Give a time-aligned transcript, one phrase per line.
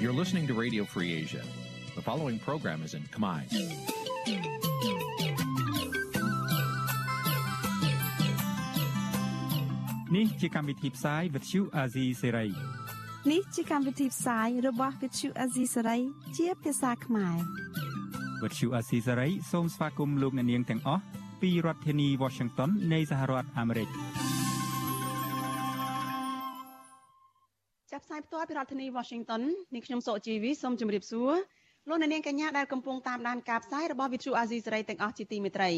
[0.00, 1.42] You're listening to Radio Free Asia.
[1.96, 3.40] The following program is in Khmer.
[10.16, 12.50] នេះជាកម្មវិធីផ្សាយ Vuthu Azizi Serai
[13.30, 16.00] នេះជាកម្មវិធីផ្សាយរបស់ Vuthu Azizi Serai
[16.36, 17.36] ជាភាសាខ្មែរ
[18.42, 21.02] Vuthu Azizi Serai សូមស្វាគមន៍លោកអ្នកនាងទាំងអស់
[21.42, 23.88] ពីរដ្ឋធានី Washington នៃសហរដ្ឋអាមេរិក
[28.18, 29.42] យផ្ទាល់ពីរដ្ឋធានី Washington
[29.74, 31.32] នាងខ្ញុំសុកជីវីសូមជម្រាបសួរ
[31.88, 35.70] លោកអ្នកនាងកញ្ញាដែលកំពុងតាមដានការផ្សាយរបស់ Vuthu Azizi Serai ទាំងអស់ជាទីមេត្រី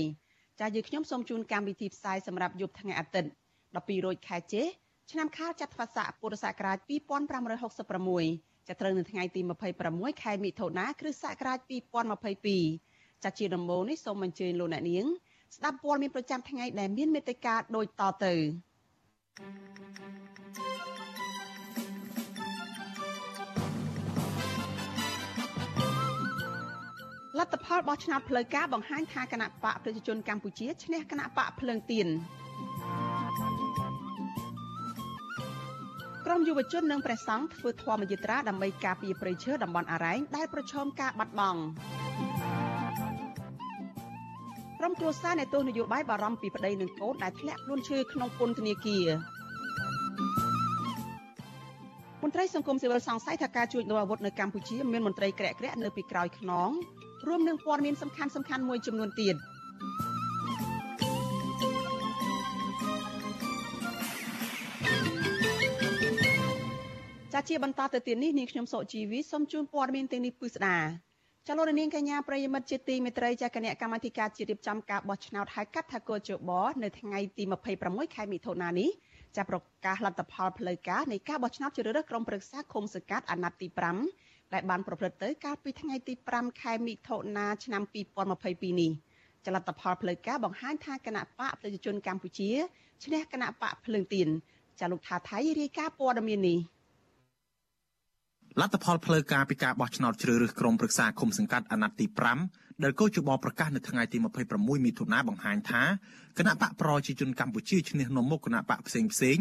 [0.61, 3.31] ចា៎យើងខ្ញុំសូមជូនកម្មវិធីផ្សាយសម្រាប់យប់ថ្ងៃអាទិត្យ
[3.65, 4.63] 12រោចខែចេ
[5.11, 9.41] ឆ្នាំខាលចត្វាស័កពុរសករាជ2566ចាប់ត្រូវនៅថ្ងៃទី
[9.83, 11.59] 26ខែមិថុនាគ្រិស្តសករាជ
[12.47, 15.05] 2022ចាជាដំបូងនេះសូមអញ្ជើញលោកអ្នកនាង
[15.57, 18.35] ស្ដាប់ព័ត៌មានប្រចាំថ្ងៃដែលមានមេត្តាដូចតទៅ
[27.39, 32.09] លទ្ធផលបោះឆ្នោតផ្លូវការបង្ហាញថាគណៈបកប្រជាជនកម្ពុជាឈ្នះគណៈបកភ្លើងទៀន
[36.27, 41.61] ក្រមយុវជននិងព្រះសង្ឃធ្វើធម្មយាត្រាដើម្បីការពារព្រៃឈើតំបន់អរ៉ែងដែលប្រឈមការបាត់បង់
[44.79, 49.09] ក្រុមគ្រួសារនៃទស្សនយោបាយបារម្ភពីប្តីនិងកូនដែលធ្លាក់ខ្លួនឈឺក្នុងពន្ធនាគារ
[52.23, 56.71] មន្ត្រីសង្គមស៊ីវិលសង្ស័យថាការជួញដូរអាវុធនៅកម្ពុជាមានមន្ត្រីក្រាក់ក្រាក់នៅពីក្រោយខ្នង
[57.29, 59.37] រួមនឹងព័ត៌មានសំខាន់សំខាន់មួយចំនួនទៀត
[67.33, 70.79] ចាជាបន្តទៅទៀតនេះនាងខ្ញុំសុជីវីសូមជូនព័ត៌មានទាំងនេះពិស្ដា
[71.49, 76.51] ចលនានាងកញ្ញាប្រិយមិត្តជាទីមេត្រីចាគណៈកម្មាធិការជាតិរៀបចំការបោះឆ្នោតហៅកាត់ថាកោជប
[76.83, 77.45] នៅថ្ងៃទី
[77.81, 78.91] 26ខែមិថុនានេះ
[79.37, 83.67] ចាប់ប្រកាសលទ្ធផលផ្លូវការនៃការបោះឆ្នោតជ្រើសរើសក្រុមប្រឹក្សាឃុំសង្កាត់អាណត្តិទី
[84.09, 87.83] 5 ដែលបានប្រព្រឹត្តទៅកាលពីថ្ងៃទី5ខែមិថុនាឆ្នាំ
[88.31, 88.93] 2022នេះ
[89.45, 92.51] ចលនាផលផ្លូវការបង្ហាញថាគណៈបកប្រជាជនកម្ពុជា
[93.05, 94.29] ឈ្នះគណៈបកភ្លើងទៀន
[94.81, 96.59] ចាលោកថាថៃរាយការណ៍ព័ត៌មាននេះ
[98.61, 102.07] លទ្ធផលផ្លូវការពីការបោះឆ្នោតជ្រើសរើសក្រុមប្រឹក្សាឃុំសង្កាត់អាណត្តិទី
[102.45, 104.19] 5 ដែលកោជបប្រកាសនៅថ្ងៃទី
[104.53, 105.83] 26មិថុនាបង្ហាញថា
[106.39, 109.37] គណៈបកប្រជាជនកម្ពុជាឈ្នះនាំមុខគណៈបកផ្សេងផ្សេង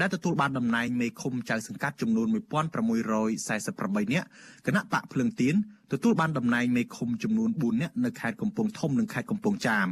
[0.00, 4.26] ដែលទទួលបានតំណែងមេឃុំចៅសង្កាត់ចំនួន1648នាក់
[4.66, 5.54] គណៈបកភ្លឹងទៀន
[5.92, 9.88] ទទួលបានតំណែងមេឃុំចំនួន4នាក់នៅខេត្តកំពង់ធំនិងខេត្តកំពង់ចាម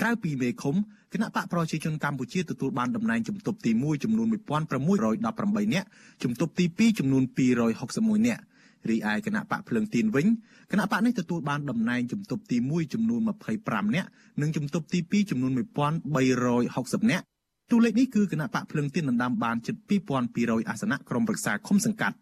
[0.00, 0.74] ក្រៅពីមេឃុំ
[1.12, 5.86] គណៈបកប្រជាជនកម្ពុជាទទួលបានតំណែងជំទប់ទី1ចំនួន1618នាក់
[6.22, 8.42] ជំទប់ទី2ចំនួន261នាក់
[8.90, 10.26] រីឯគណៈបកភ្លឹងទៀនវិញ
[10.70, 13.20] គណៈបកនេះទទួលបានតំណែងជំទប់ទី1ចំនួន
[13.58, 14.08] 25នាក់
[14.40, 17.24] និងជំទប់ទី2ចំនួន1360នាក់
[17.70, 19.76] តួលេខនេះគឺគណៈបកភ្លឹងទៀនដណ្ដើមបានជិត
[20.22, 22.16] 2200អាសនៈក្រុមប្រឹក្សាឃុំសង្កាត់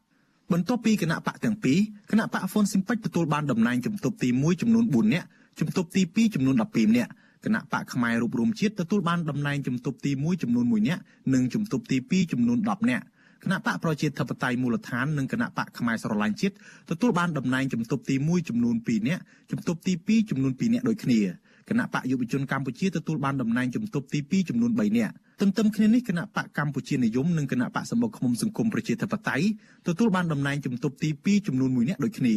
[0.53, 1.79] បន្ទាប់ពីគណៈបកទាំងពីរ
[2.11, 5.27] គណៈបកហ្វុនស៊ីមពេចទទួលបានតំណែងជំទប់ទី1ចំនួន4នាក់
[5.61, 7.11] ជំទប់ទី2ចំនួន12នាក់
[7.45, 11.03] គណៈបកផ្នែករូបរួមជាតិទទួលបានតំណែងជំទប់ទី1ចំនួន1នាក់
[11.35, 13.05] និងជំទប់ទី2ចំនួន10នាក់
[13.43, 16.55] គណៈបកប្រជាធិបតេយ្យមូលដ្ឋាននិងគណៈបកផ្នែកស្រឡាញ់ជាតិ
[16.91, 21.21] ទទួលបានតំណែងជំទប់ទី1ចំនួន2នាក់ជំទប់ទី2ចំនួន2នាក់ដូចគ្នា
[21.69, 29.47] គណៈបកយុវជនកម្ពុជាទទួលបានតំណែងជំទប់ទី2ចំនួន3នាក់ទន្ទឹមគ្នានេះគណៈបកកម្ពុជានិយមនិងគណៈបកសម្បុកឃុំសង្គមប្រជាធិបតេយ្យ
[29.89, 32.35] ទទួលបានតំណែងជំទប់ទី2ចំនួន1នាក់ដូចគ្នា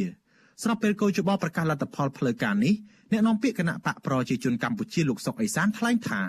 [0.64, 2.74] ស្របពេលកោជបប្រកាសលទ្ធផលផ្លូវការនេះ
[3.12, 6.22] អ្នកនាំពាក្យគណៈបកប្រជាជនកម្ពុជាលោកសុកអេសានថ្លែងថា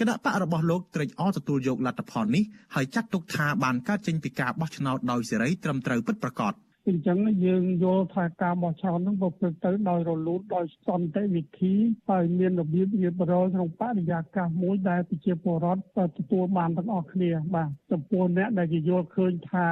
[0.00, 2.44] គណៈបករបស់លោកត្រេកអរទទួលយកលទ្ធផលនេះ
[2.74, 6.52] ហើយចាត់ទុកថាបានកើតចេញពីការបោះឆ្នោតដោយសេរីត្រឹមត្រូវពិតប្រាកដ
[6.88, 11.74] អញ្ចឹងយើងយល់ថាការបោះឆ្នោតហ្នឹងប្រព្រឹត្តទៅដោយរលូនដោយសន្តិវិធី
[12.08, 15.82] ហើយមានរបៀបរៀបរយក្នុងបរិយាកាសមួយដែលប្រជាពលរដ្ឋ
[16.18, 19.66] ទទួលបានទាំងអស់គ្នាបាទចំពោះអ្នកដែលគេយល់ឃើញថា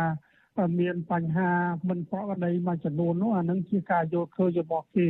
[0.80, 1.52] មានបញ្ហា
[1.88, 5.08] មិនប្រក្រតីមួយចំនួននោះអានឹងជាការយល់ឃើញរបស់គេ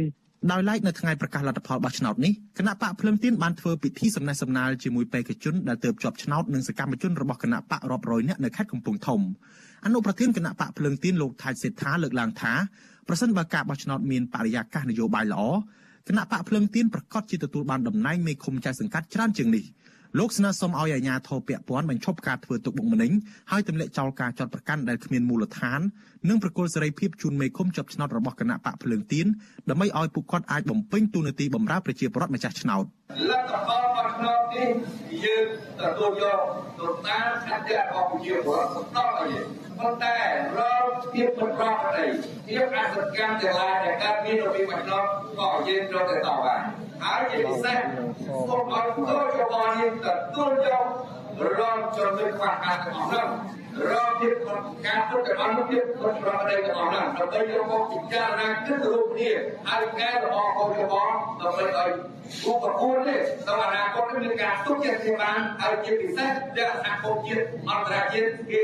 [0.53, 9.21] ដោយឡែកនៅថ្ងៃប្រកាសលទ្ធផលបោះឆ្នោតនេះគណៈបកភ្លឹងទៀនបានធ្វើពិធីសំណេះសំណាលជាមួយបេក្ខជនដែលទើបជាប់ឆ្នោតនិងសកម្មជនរបស់គណៈបករាប់រយនាក់នៅខេត្តកំពង់ធំ
[9.84, 12.53] អនុប្រធានគណៈបកភ្លឹងទៀនលោកថៃសេដ្ឋាលើកឡើងថា
[13.09, 15.42] ប្រសិនបើការបោះឆ្នោតមានបរិយាកាសនយោបាយល្អ
[16.09, 19.65] គណៈបកភ្លឹងទៀនប្រកាសជាទទួលបានតំណែងមេឃុំចៅសង្កាត់ច្រើនជាងនេះ
[20.19, 23.13] លោកស្នើសុំឲ្យអាជ្ញាធរពាក់ព័ន្ធបញ្ឈប់ការធ្វើទុកបុកម្នេញ
[23.51, 25.81] ហើយទម្លាក់ចោលការចាត់ប្រកាន់ដែលគ្មានមូលដ្ឋាន
[26.28, 29.27] និងប្រគល់សេរីភាពជូនមេឃុំជាប់ឆ្នោតរបស់គណៈបកភ្លើងទៀន
[29.71, 32.84] ដើម្បីឲ្យពួកគាត់អាចបំពេញតួនាទីបម្រើប្រជាពលរដ្ឋម្ចាស់ឆ្នោត
[33.31, 34.69] លទ្ធផលរបស់ឆ្នោតនេះ
[35.25, 35.47] យើង
[35.81, 36.41] ទទួលយក
[36.78, 39.47] ទៅតាមឆន្ទៈរបស់ប្រជាពលរដ្ឋស្ដាប់ឲ្យយើង
[39.78, 40.16] ប៉ុន្តែ
[40.59, 42.07] រងភាពមិនប្រក្រតី
[42.49, 45.04] ភាពអសកម្មទាំងឡាយដែលកើតមានរវាងឆ្នោត
[45.39, 46.63] ក៏យើងត្រូវតែតបបាន
[47.03, 47.78] ហើយជាពិសេស
[48.48, 50.84] សូមឲ្យកោជបនេះទទួលយក
[51.59, 53.27] រងចំនួនខ្វះខាតទាំងអស់នោះ
[53.91, 54.34] រកភាព
[54.86, 59.30] ការពុតទាំងអស់នោះភាពពុតប្រកបទាំងអស់នោះដើម្បីយកមកពិចារណាគិតរួមគ្នា
[59.69, 61.91] ហើយកែលម្អកូនរបស់ដើម្បីឲ្យ
[62.45, 68.60] គូប្រគួននេះដល់អនាគតនេះមានការទុកចិត្តជាបានហើយជាពិសេសដែលសហគមន៍ជាតិអន្តរជាតិគេ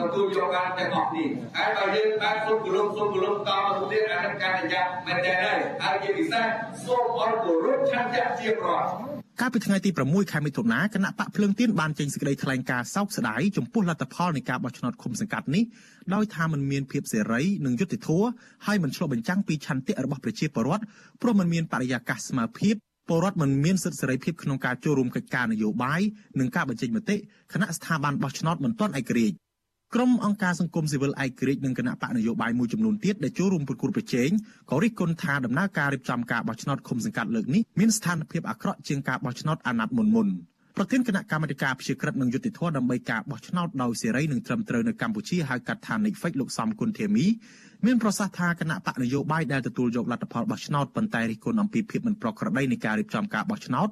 [0.00, 3.56] ទទួលយកបានទាំងអស់នេះហើយបើយើងបានសុំគោរពសុំគោរពតទៅ
[3.92, 6.44] ទៀតអានឹងការប្រយ័ត្នមែនទេហើយហើយជាពិសេស
[6.84, 15.63] សូមឲ្យគោរពឆន្ទៈជាប្រវត្តិ កាលពីថ្ងៃទី6ខែមិថុនាគណៈបកភ្លើងទៀនបានចេញសេចក្តីថ្លែងការណ៍សោកស្ដាយចំពោះលទ្ធផលនៃការបោះឆ្នោតឃុំសង្កាត់នេះ
[16.13, 18.27] ដោយថាมันមានភាពសេរីនិងយុត្តិធម៌
[18.65, 20.83] ហើយมันឆ្លុះបញ្ចាំងពីឆន្ទៈរបស់ប្រជាពលរដ្ឋ
[21.21, 22.75] ព្រោះมันមានបរិយាកាសស្មើភាព
[23.07, 26.01] ពលរដ្ឋមិនមានសិទ្ធិសេរីភាពក្នុងការចូលរួមកិច្ចការនយោបាយ
[26.39, 27.15] និងការបញ្ចេញមតិ
[27.53, 29.35] គណៈស្ថាប័នបោះឆ្នោតមិនទាន់ឯករាជ្យ
[29.94, 34.30] ក្រុមអង្គការសង្គមស៊ីវិលឯករាជ្យនិងគណៈបកនយោបាយមួយចំនួនទៀតដែលចូលរួមប្រគល់ប្រជែង
[34.70, 40.28] ក៏រិះគន់ថាដំណើរការរៀបចំការបោះឆ្នោតឃុំសង្កាត់លើកនេះមានស្ថានភាពអាក្រក់ជាងការបោះឆ្នោតអាណត្តិមុនមុន
[40.76, 47.26] ប្រធានគណៈកម្មាធិការព្យាក្រឹតនិងយុតិធធដើម្បីការបោះឆ្នោតដោយសេរីនិងត្រឹមត្រូវនៅកម្ពុជាហៅកាត់ថា Netflix លោកសំគុណធាមី
[47.86, 53.88] មានប្រសាសន៍ថាគណៈបកនយោបាយដែលទទួលយកលទ្ធផលបោះឆ្នោតប៉ុន្តែរិះគន់អំពីភាពមិនប្រក្រតីនៃការរៀបចំការបោះឆ្នោត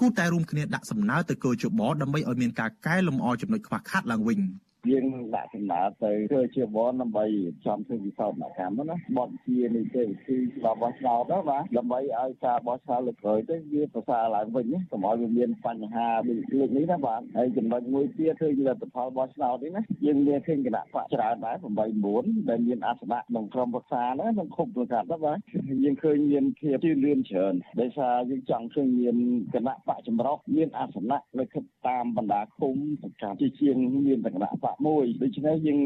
[0.00, 4.40] គូតែរួមគ្នាដាក់សំណើទៅគោជបដើម្បីឲ្យមានការកែលម្អចំណុចខ្វះខាតឡើងវិញ។
[4.90, 5.04] យើង
[5.34, 7.24] ដាក់សំណើទៅធ្វើជាបនដើម្បី
[7.66, 21.66] ចំធ្វើវិសោធនកម្មណាបទជានីតិវិធីច្បាប់បោះឆ្នោតណាបាទដើម្បីឲ្យការបោះឆ្នោតលើកក្រោយទៅវាប្រសើរឡើងវិញកុំឲ្យវាមានបញ្ហាដូចលើកនេះណាបាទហើយចំណុចមួយទៀតគឺលទ្ធផលបោះឆ្នោតនេះណាយើងមានឃើញគណៈបកច្រើនដែរ8
[22.06, 25.38] 9ដែលមានអសនៈក្នុងក្រុមប្រឹក្សាណាក្នុងគុំប្រកាសណាបាទ
[25.84, 29.16] យើងឃើញមានភាពជឿនលឿនច្រើនដោយសារយើងចង់ឃើញមាន
[29.54, 31.44] គណៈបកចម្រុះមានអសនៈនៅ
[31.88, 33.76] តាមបណ្ដាឃុំប្រកាសជាជាង
[34.06, 35.78] មានគណៈបកមួយដូច្នេះយើង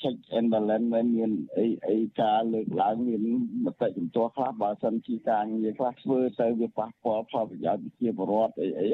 [0.00, 3.22] check and balance មិនមានអីអីការលើកឡើងមាន
[3.64, 8.88] មតិជំទាស់ខ្លះបើសិនជាការងារខ្លះធ្វើទៅវាប៉ះពាល់ផលប្រយោជន៍ប្រជាពលរដ្ឋអីអី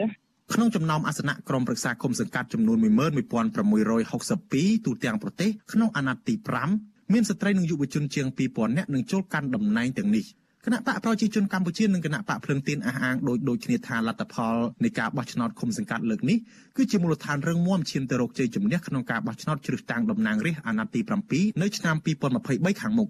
[0.55, 6.35] ក្នុងចំណោមអាសនៈក្រុមប្រឹក្សាគុំសង្កាត់ចំនួន11662ទូទាំងប្រទេសក្នុងអាណត្តិទី
[6.75, 10.25] 5មានស្ត្រីនិងយុវជនជាង2000នាក់នឹងចូលកាន់តំណែងទាំងនេះ។
[10.69, 16.39] គណៈបកប្រជាជនកម្ពុជានិងគណៈបកភ្លឹងទៀនអះអាងដូចដូចគ្នាថាលទ្ធផលនៃការបោះឆ្នោតឃុំសង្កាត់លើកនេះ
[16.77, 21.97] គឺជាមូលដ្ឋានរឹងមាំឈានទៅរកជ័យជំនះក្នុងការបោះឆ្នោតជ្រើសតាំងតំណាងរាស្ត្រអាណត្តិទី7នៅឆ្នាំ
[22.39, 23.09] 2023ខាងមុខ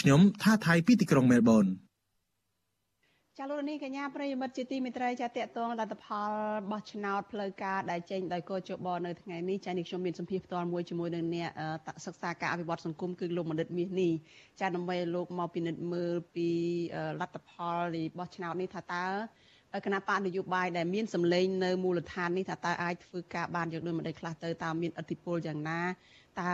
[0.00, 1.66] ខ្ញុំថាថៃពីទីក្រុងមែលប៊ន
[3.40, 6.32] ចាលោកនាងកញ្ញាប្រិយមិត្តជាទីមេត្រីចាតកតងលទ្ធផល
[6.70, 11.50] បោះឆ្នោតផ្លូវការដែលចេញដោយកោជបនៅថ្ងៃនេះចានេះខ្ញុំមានសម្ភារផ្ទាល់មួយជាមួយនឹងអ្នក
[12.06, 14.12] សិក្សាការអភិវឌ្ឍសង្គមគឺលោកមនិតមាសនេះ
[14.60, 16.48] ចាដើម្បីលោកមកពិនិត្យមើលពី
[17.20, 19.04] លទ្ធផលនៃបោះឆ្នោតនេះថាតើ
[19.86, 25.80] គណៈបកនយោបាយដែលមានសម្លេងនៅមូលដ្ឋាននេះថាតើអាចធ្វើការបានយ៉ាងដូចម្ដេចខ្លះទៅតើមានឥទ្ធិពលយ៉ាងណា
[26.40, 26.52] តើ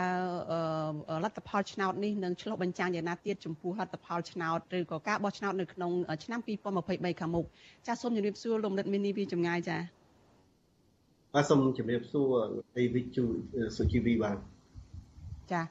[1.24, 5.92] លទ្ធផលឆ្នោតនេះនឹងឆ្លុះបញ្ចាំងយ៉ាងណាទៀតចំពោះលទ្ធផលឆ្នោតឬក៏ការបោះឆ្នោតនៅក្នុង
[6.24, 7.44] ឆ្នាំ2023ខាងមុខ
[7.86, 9.78] ចាសសូមជម្រាបសួរលោកនិតមីនីពីចម្ងាយចា
[11.34, 12.28] បាទសូមជម្រាបសួរ
[12.76, 13.24] អេវិជូ
[13.76, 14.36] សុជីវីបាទ
[15.52, 15.62] ចា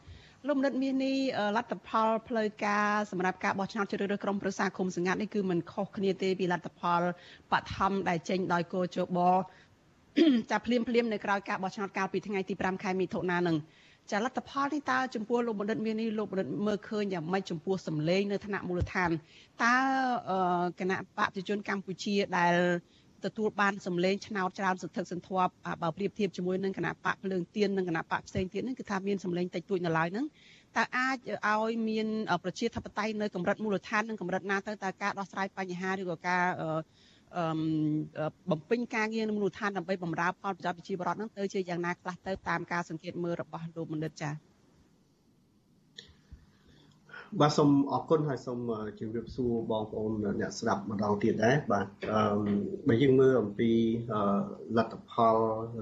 [0.48, 1.15] លោកនិតមាសនេះ
[1.57, 7.01] លទ្ធផលផ្លូវការសម្រាប់ការបោះឆ្នោតជ្រើសរើសក្រុមប្រឹក្សាគុំសង្កាត់នេះគឺมันខុសគ្នាទេពីលទ្ធផល
[7.51, 9.19] បឋមដែលចេញដោយកោជប
[10.51, 13.57] ចាភ្លាមភ្លាមនៅក្រៅការបោះឆ្នោតកាលពីថ្ងៃទី5ខែមិថុនានឹង
[14.11, 19.09] ចាលទ្ធផលនេះតើចំពោះលោកបណ្ឌិតមាននេះលោកបណ្ឌិតមើលឃើញយ៉ាងម៉េចចំពោះសម្លេងនៅថ្នាក់មូលដ្ឋាន
[19.63, 19.75] តើ
[20.79, 22.55] គណៈបព្វជិជនកម្ពុជាដែល
[23.25, 25.51] ទទួលបានសម្លេងឆ្នោតច្រើនសន្ធឹកសន្ធាប់
[25.81, 30.25] បើប្រៀបធៀបជាមួយនឹងគណៈបកភ្លើងទៀននិងគណៈបកផ្សេងទៀតហ្នឹងគឺថាមានសម្លេងតិចតួចនៅឡើយហ្នឹង
[30.77, 31.17] តើអាច
[31.48, 32.07] ឲ្យមាន
[32.43, 36.45] ប្រជាធិបតេយ្យនៅកម្រិតមូលដ្ឋាននិងកម្រិតណាទៅតើការដោះស្រាយបញ្ហាឬក៏ការ
[38.51, 44.53] បំពេញការងារនៅមូលដ្ឋានដើម្បីបម្រើផលប្រយោជន៍ប្រជាពលរដ្ឋនឹងទៅជាយ៉ាងណាខ្លះទៅតាមការសង្កេតមើលរបស់លោកមនិតចា៎
[47.41, 48.59] បាទសូមអរគុណហើយសូម
[48.99, 50.11] ជម្រាបសួរបងប្អូន
[50.41, 52.21] អ្នកស្ដាប់ម្ដងទៀតដែរបាទអឺ
[52.87, 53.71] បើយើងមើលអំពី
[54.77, 55.37] លទ្ធផល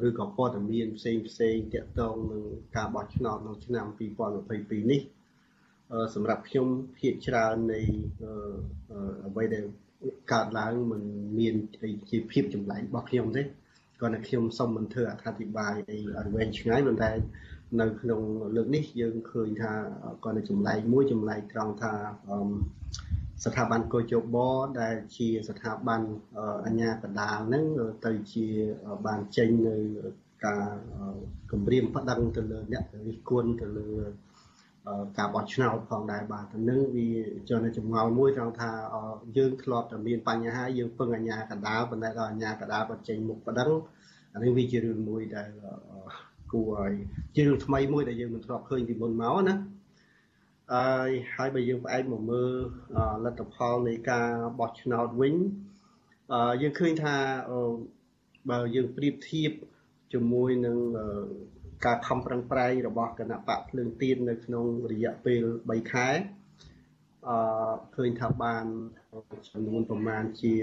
[0.07, 2.43] ឬក៏ព័ត៌មានផ្សេងផ្សេងទាក់ទងនឹង
[2.75, 3.85] ការបោះឆ្នោតនៅឆ្នាំ
[4.39, 5.01] 2022នេះ
[6.15, 6.67] សម្រាប់ខ្ញុំ
[6.97, 7.81] ភាគច្រើននៃ
[9.27, 9.65] អ្វីដែល
[10.31, 11.01] កើតឡើងមិន
[11.39, 13.43] មានអីជាភាពចម្លែករបស់ខ្ញុំទេ
[13.99, 17.11] គ្រាន់តែខ្ញុំសូមមិនធ្វើអត្ថាធិប្បាយអីឲ្យវែងឆ្ងាយប៉ុន្តែ
[17.81, 18.21] នៅក្នុង
[18.55, 19.73] លើកនេះយើងឃើញថា
[20.23, 21.93] គាត់នៅចម្លែកមួយចម្លែកត្រង់ថា
[23.45, 24.35] ស្ថាប័នកោជប
[24.81, 26.01] ដែលជាស្ថាប័ន
[26.65, 27.65] អញ្ញាកដាលហ្នឹង
[28.05, 28.45] ទៅជា
[29.05, 29.77] បានចេញនៅ
[30.45, 30.67] ការ
[31.51, 33.89] គម្រាមប្តឹងទៅលើអ្នករិះគន់ទៅលើ
[35.17, 37.07] ការបោះឆ្នោតផងដែរបាទទៅនឹងវា
[37.49, 38.71] ចនចម្ងល់មួយត្រង់ថា
[39.37, 43.71] យើងធ្លាប់តែមានបញ្ហាយើងពឹងអាញាកដាលប៉ុន្តែដល់អាញាកដាលបញ្ចេញមុខប្តឹង
[44.33, 45.49] អានេះវាជារឿងមួយដែល
[46.51, 46.93] គួរឲ្យ
[47.35, 49.55] ជារឿងថ្មីមួយដែលយើងមិនធ្លាប់ឃើញពីមុនមកណា
[50.73, 52.51] អើយហើយបើយើងផ្អែកមកមើល
[53.25, 55.35] លទ្ធផលនៃការបោះឆ្នោតវិញ
[56.61, 57.15] យើងឃើញថា
[58.49, 59.51] បើយើងប្រៀបធៀប
[60.13, 60.77] ជាមួយនឹង
[61.85, 66.09] ការខំប្រឹងប្រែងរបស់គណៈបកភ្លើងទៀននៅក្នុងរយៈពេល3ខែ
[67.27, 67.37] អឺ
[67.95, 68.65] ឃើញថាបាន
[69.51, 70.53] ចំនួនប្រមាណជា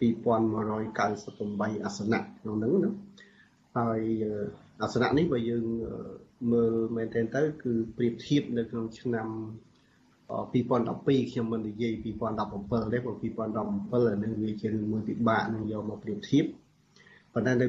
[0.00, 2.92] 2198អាសនៈក្នុងហ្នឹងណា
[3.78, 4.00] ហើយ
[4.82, 5.64] អាសនៈនេះបើយើង
[6.52, 9.28] មើលមែនទែនទៅ គឺប្រៀបធៀបនៅក្នុងឆ្នាំ
[10.52, 16.44] 2012ខ្ញុំមិននិយាយ2017ទេព្រោះ2017អានឹងវាជារឿងមួយពិបាកនឹងយកមកប្រៀបធៀប
[17.34, 17.66] ប៉ុន្តែនៅ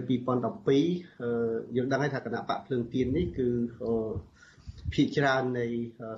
[0.67, 3.47] 2012យើងដឹងហើយថាគណៈបកភ្លើងទៀននេះគឺ
[4.93, 5.65] ភាគច្រើននៃ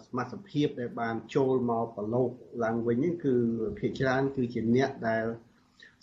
[0.05, 2.29] សមត្ថភាពដែលបានចូលមកប្រឡូក
[2.63, 3.35] ឡើងវិញនេះគឺ
[3.79, 5.25] ភាគច្រើនគឺជាអ្នកដែល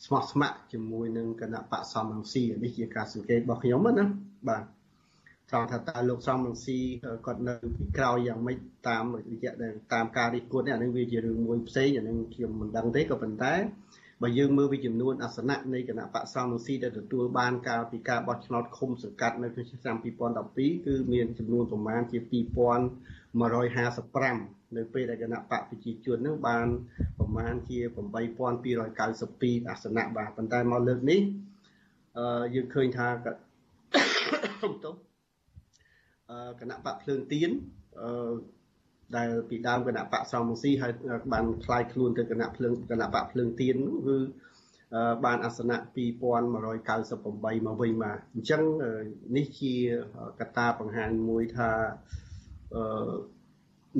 [0.04, 4.04] ស្មោះស្ម័គ្រជាមួយនឹងគណៈបកសំរងស៊ីនេះជាការសង្កេតរបស់ខ្ញុំណា
[4.48, 4.64] បាទ
[5.50, 6.78] ត្រង់ថាតើលោកសំរងស៊ី
[7.26, 8.58] គាត់នៅពីក្រោយយ៉ាងម៉េច
[8.88, 9.52] តាមរយៈ
[9.92, 13.54] តាមការរិះគន់នេះអានឹងវាជារឿងមួយផ្សេងអានឹងខ្ញុំមិនដឹងទេក៏ប៉ុន្តែ
[14.24, 19.96] បើយើងមើលពីចំនួនអាសនៈនៃគណៈបកសំរងស៊ីដែលទទួលបានកាលពីការបោះឆ្នោតឃុំសង្កាត់នៅក្នុងឆ្នាំ
[20.42, 26.66] 2012គឺមានចំនួនប្រមាណជា2155នៅពេលដែលគណៈបកប្រជាជននឹងបាន
[27.18, 27.78] ប្រមាណជា
[28.54, 31.20] 8292អាសនៈបាទប៉ុន្តែមកលើកនេះ
[32.18, 33.08] អឺយើងឃើញថា
[34.84, 34.94] ទោស
[36.60, 37.50] គណៈបកភ្លើងទៀន
[38.00, 38.08] អឺ
[39.17, 40.93] ដែលពីដើមគណៈបកសំរងស៊ីហើយ
[41.33, 43.77] បានคล้ายខ្លួនទៅគណៈភ្លើងគណៈបកភ្លើងទៀន
[44.07, 44.17] គឺ
[45.25, 45.77] បានអាសនៈ
[46.47, 48.61] 2198មកវិញមកអញ្ចឹង
[49.37, 49.73] នេះជា
[50.39, 51.69] កត្តាបង្ហាញមួយថា
[52.75, 53.13] អឺ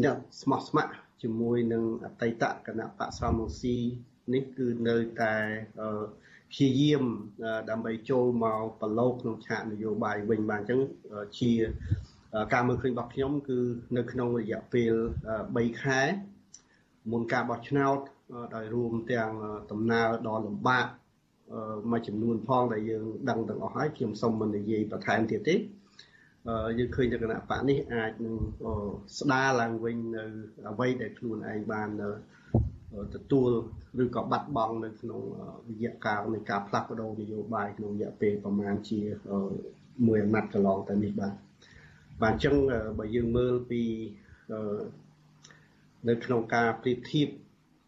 [0.03, 3.75] អ្នកស្មោះស្ម័គ្រជាមួយនឹងអតីតគណៈបកសំរងស៊ី
[4.33, 5.35] នេះគឺនៅតែ
[6.51, 7.03] ព្យាយាម
[7.69, 10.79] ដើម្បីចូលមកប្រឡូកក្នុងឆាកនយោបាយវិញបាទអញ្ចឹង
[11.39, 11.51] ជា
[12.52, 13.58] ការមើលឃើញរបស់ខ្ញុំគឺ
[13.96, 14.92] នៅក្នុងរយៈពេល
[15.36, 16.00] 3ខែ
[17.12, 17.98] មុនការបោះឆ្នោត
[18.54, 19.30] ដោយរួមទាំង
[19.70, 20.86] ដំណើរដ៏លំបាក
[21.90, 25.54] មួយចំនួនផងដែលយើងដឹងទាំងអស់ហើយខ្ញុំសូមមិននិយាយបន្ថែមទៀតទេ
[26.78, 28.36] យើងឃើញតែគណៈបកនេះអាចនឹង
[29.18, 30.24] ស្ដារឡើងវិញនៅ
[30.70, 31.88] អ្វីដែលខ្លួនឯងបាន
[33.14, 33.50] ទទួល
[34.02, 35.20] ឬក៏បាត់បង់នៅក្នុង
[35.70, 39.00] រយៈកាលនៃការផ្លាស់ប្ដូរនយោបាយក្នុងរយៈពេលប្រមាណជា
[40.06, 41.34] មួយអាណត្តិកន្លងទៅនេះបាទ
[42.22, 42.54] បាទអញ្ចឹង
[42.98, 43.82] បើយើងមើលពី
[46.08, 47.28] នៅក្នុងការប្រៀបធៀប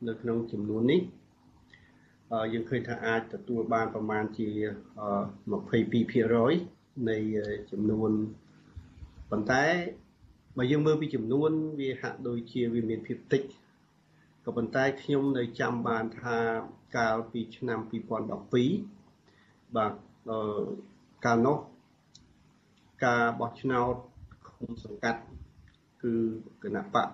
[0.09, 1.01] នៅក្នុងចំនួននេះ
[2.53, 4.49] យើងឃើញថាអាចទទួលបានប្រមាណជា
[5.39, 7.19] 22%នៃ
[7.71, 8.11] ចំនួន
[9.31, 9.65] ប៉ុន្តែ
[10.57, 13.43] បើយើងមើលពីចំនួនវាហាក់ដូចជាវាមានភាពតិច
[14.45, 16.39] ក៏ប៉ុន្តែខ្ញុំនៅចាំបានថា
[16.97, 19.93] កាលពីឆ្នាំ2012បាទ
[21.25, 21.59] កាលនោះ
[23.05, 23.95] ការបោះឆ្នោត
[24.67, 25.21] ឃុំសង្កាត់
[26.03, 26.15] គឺ
[26.63, 27.09] គណៈបក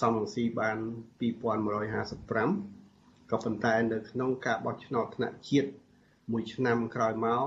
[0.00, 0.78] សំរងស៊ីបាន
[2.00, 5.68] 2155ក៏ប៉ុន្តែនៅក្នុងការបោះឆ្នោតថ្នាក់ជាតិ
[6.32, 7.44] មួយឆ្នាំក្រោយមក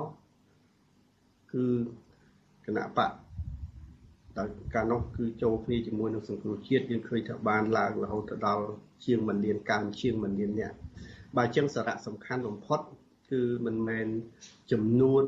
[1.54, 1.66] គឺ
[2.66, 3.12] គណៈបក
[4.38, 8.66] តែកាលនោះគឺចូលគ្នាជាមួយនឹងសង្គ្រោះជាតិយើងឃើញថាបានឡើងរហូតទៅដល់
[9.06, 10.74] ជាង1លានកើនជាង1លានអ្នក
[11.38, 12.80] បើចឹងសារៈសំខាន់បំផុត
[13.32, 14.08] គឺមិនមែន
[14.72, 15.24] ចំនួន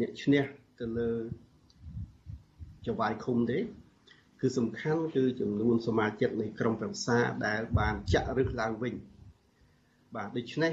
[0.00, 0.44] អ្នកឈ្នះ
[0.80, 1.10] ទៅលើ
[2.86, 3.58] ចវាយឃុំទេ
[4.40, 8.94] គឺសំខាន់គឺចំនួនសមាជិកនៃក្រុមប្រឹក្សាដែលបានចាក់រឹសឡើងវិញ
[10.14, 10.72] បាទដូច្នេះ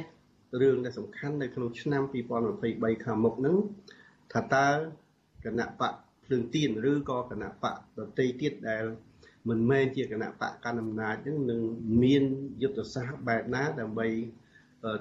[0.61, 2.03] រឿងដែលសំខាន់នៅក្នុងឆ្នាំ
[2.53, 3.55] 2023ខាងមុខហ្នឹង
[4.33, 4.67] ថាតើ
[5.45, 5.93] គណៈបក
[6.25, 8.83] ភ្លើងទៀនឬក៏គណៈបកដតីទៀតដែល
[9.49, 11.61] មិនមែនជាគណៈបកកណ្ដាលអំណាចហ្នឹងនឹង
[12.03, 12.23] មាន
[12.61, 14.07] យុទ្ធសាស្ត្របែបណាដើម្បី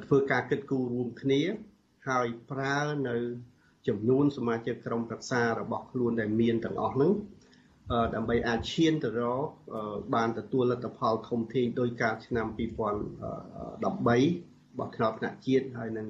[0.04, 1.40] ធ្វើការគិតគូររួមគ្នា
[2.08, 3.16] ហើយប្រើនៅ
[3.88, 7.12] ចំនួនសមាជិកក្រុមប្រឹក្សារបស់ខ្លួនដែលមានទាំងអស់ហ្នឹង
[8.14, 9.46] ដើម្បីអាចឈានទៅរក
[10.14, 12.78] បានទទួលលទ្ធផលធំធេងដោយការឆ្នាំ2013
[14.78, 16.06] បោះឆ្នោតថ្នាក់ជាតិហើយនឹង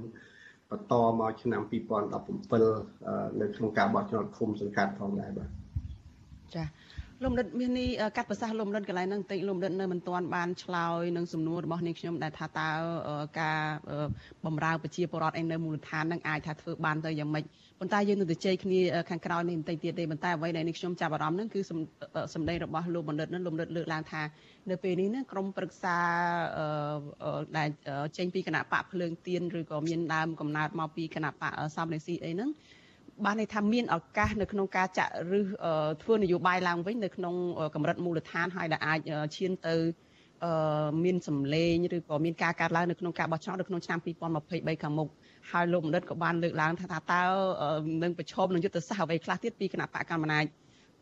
[0.71, 5.49] បន្តមកឆ្នាំ2017នៅក្នុងការបោះឆ្នោតឃុំសង្កាត់ផងដែរបាទ
[6.55, 6.67] ចា៎
[7.23, 12.69] លោកមនិតមាននេះកាត់ប្រសាសន៍លោកមនិតកន្លែងហ្នឹងបន្តិចលោកមនិតនៅមិនទាន់បានឆ្លើយនឹងសំណួររបស់នាងខ្ញុំដែលថាតើ
[13.41, 13.61] ការ
[14.47, 17.45] បំរើប្រជាពលរដ្ឋឯនៅមូលដ្ឋានហ្នឹងអាចថាធ្វើបានទៅយ៉ាងម៉េច
[17.81, 21.61] ប៉ុន្តែយើងនឹងទៅជ័យគ្នាខាងក្រោយនេះបន្តិចទៀតទេប៉ុន្តែអ្វីដែលនេះខ្ញុំចាប់អារម្មណ៍ហ្នឹងគឺ
[22.35, 24.23] សម្ដីរបស់លោកបណ្ឌិតហ្នឹងលោកបណ្ឌិតលើកឡើងថា
[24.71, 25.97] នៅពេលនេះហ្នឹងក្រមប្រឹក្សា
[27.59, 27.69] ដែល
[28.17, 32.51] ចេញពីគណៈបកភ្លើងទៀនឬក៏មានដើមកំណើតមកពីគណៈបកសំរងស៊ីអីហ្នឹង
[33.25, 35.41] បានន័យថាមានឱកាសនៅក្នុងការចាក់ឬ
[36.03, 37.35] ធ្វើនយោបាយឡើងវិញនៅក្នុង
[37.75, 39.01] កម្រិតមូលដ្ឋានហើយដែលអាច
[39.37, 39.75] ឈានទៅ
[41.05, 45.09] មានសម្លេងឬក៏មានការកាត់ឡើងនៅក្នុងការបោះឆ្នោតនៅក្នុងឆ្នាំ2023ខាងមុខ
[45.51, 47.23] ហើយលោកបណ្ឌិតក៏បានលើកឡើងថាតើ
[48.03, 50.45] នឹងប្រឈមនឹងយុទ្ធសាស្ត្រអ្វីខ្លះទៀតពីគណៈបកកម្មាណាច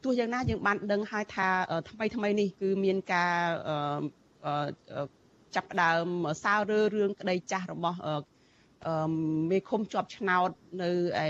[0.04, 1.48] ទោះយ៉ាងណាយើងបានដឹងហើយថា
[1.90, 3.34] ថ្មីថ្មីនេះគឺមានការ
[5.56, 6.06] ចាប់ដើម
[6.42, 7.98] សាររើរឿងក្តីចាស់របស់
[9.50, 10.48] មេឃុំជាប់ឆ្នោត
[10.82, 10.90] នៅ
[11.24, 11.28] ឯ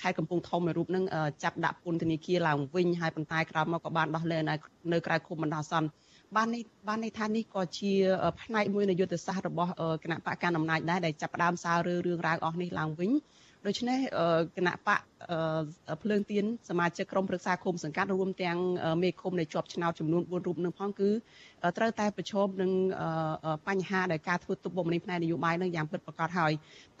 [0.00, 1.04] ខេត្តកំពង់ធំមួយរូបនឹង
[1.42, 4.42] ចាប់ដាក់ពន្ធនាគារឡើងវិញហើយប៉ុន្តែក្រោយមកក៏បានដោះលែង
[4.92, 5.88] នៅក្រៅឃុំបណ្ដោះអាសន្ន
[6.36, 7.92] បាននេះបានន័យថានេះក៏ជា
[8.42, 13.10] ផ្នែកមួយនៃយុទ្ធសាស្ត្ររបស់គណៈបកកណ្ដាលអំណាចដែរដែលចាប់ផ្ដើមសាររឿងរឿងរ៉ាវអស់នេះឡើងវិញ
[13.66, 13.98] ដូច្នេះ
[14.56, 15.00] គណៈបក
[16.02, 18.58] ភ្លើងទៀនសមាជិកក្រុមប្រឹក្សាឃុំសង្កាត់រួមទាំង
[19.02, 21.10] មេឃុំដែលជាប់ឆ្នោតចំនួន4រូបនឹងផងគឺ
[21.76, 22.70] ត្រូវតែប្រឈមនឹង
[23.68, 26.52] បញ្ហាដែលការធ្វើទុកបុកម្នេញផ្នែកនយោបាយនឹងយ៉ាងពិតប្រាកដហើយ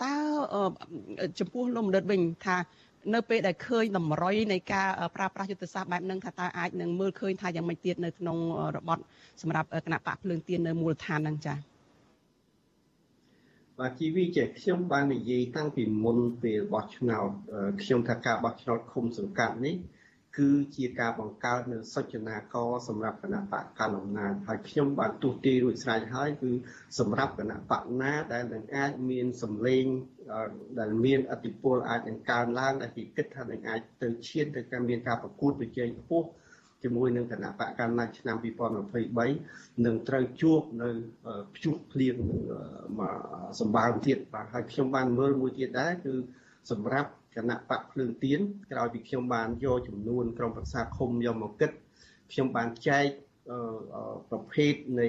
[0.02, 0.14] តើ
[1.38, 2.56] ចំពោះលោកមនិតវិញថា
[3.14, 8.38] នៅពេលដែលឃើញតម្រុយនៃការប្រើប្រាស់យុទ្ធសាស្ត្របែបហ្នឹងថាតើអាចនឹងមើលឃើញថាយ៉ាងម៉េចទៀតនៅក្នុង
[8.76, 8.98] របប
[9.42, 11.73] សម្រាប់គណៈបកភ្លើងទៀននៅមូលដ្ឋានហ្នឹងចា៎
[13.80, 17.30] បាទជីវីចេះខ្ញុំបាននិយាយតាំងពីមុនពេលបោះឆ្នោត
[17.82, 19.74] ខ្ញុំថាការបោះឆ្នោតឃុំសង្កាត់នេះ
[20.38, 26.50] គឺជាការបង្កើតនៅសុចនាករសម្រាប់គណៈបកកណ្ដាលអំណាចហើយខ្ញុំបានទូទាយរួចស្រេចហើយគឺ
[26.98, 29.84] សម្រាប់គណៈបកណាដែលនឹងអាចមានសម្លេង
[30.78, 36.28] ដែលមានអធិបុលអាចនឹងកើនឡើងដែលគេគិតថានឹងអាចទៅឈានទៅការមានការប្រកួតប្រជែងខ្ពស់
[36.84, 38.36] ជាមួយនឹងគណៈបកកណ្ដាលឆ្នាំ
[39.00, 40.90] 2023នឹងត្រូវជួបនៅ
[41.54, 42.16] ព្យុះភ្លៀង
[42.98, 43.16] មក
[43.60, 46.12] សម្បើមទៀតបាទហើយខ្ញុំបានមើលមួយទៀតដែរគឺ
[46.70, 51.70] សម្រាប់គណៈបកភ្លើងទៀនក្រោយពីខ្ញុំបានយកចំនួនក្រុមប្រឹក្សាឃុំយកមកគិត
[52.32, 53.06] ខ្ញុំបានចែក
[54.30, 55.08] ប្រភេទនៃ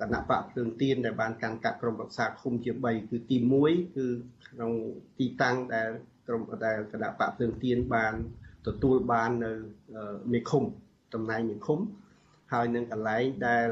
[0.00, 3.36] គណៈបកភ្លើងទៀនដែលបានកាន់កាប់ក្រុមប្រឹក្សាឃុំជា3គឺទី
[3.66, 4.06] 1គឺ
[4.50, 4.72] ក្នុង
[5.18, 5.88] ទីតាំងដែល
[6.26, 8.14] ក្រុមដែលគណៈបកភ្លើងទៀនបាន
[8.66, 9.52] ទទួលបាននៅ
[10.32, 10.64] មេឃុំ
[11.14, 11.80] តំណែងមេឃុំ
[12.52, 13.68] ហើយនឹងកន្លែងដែល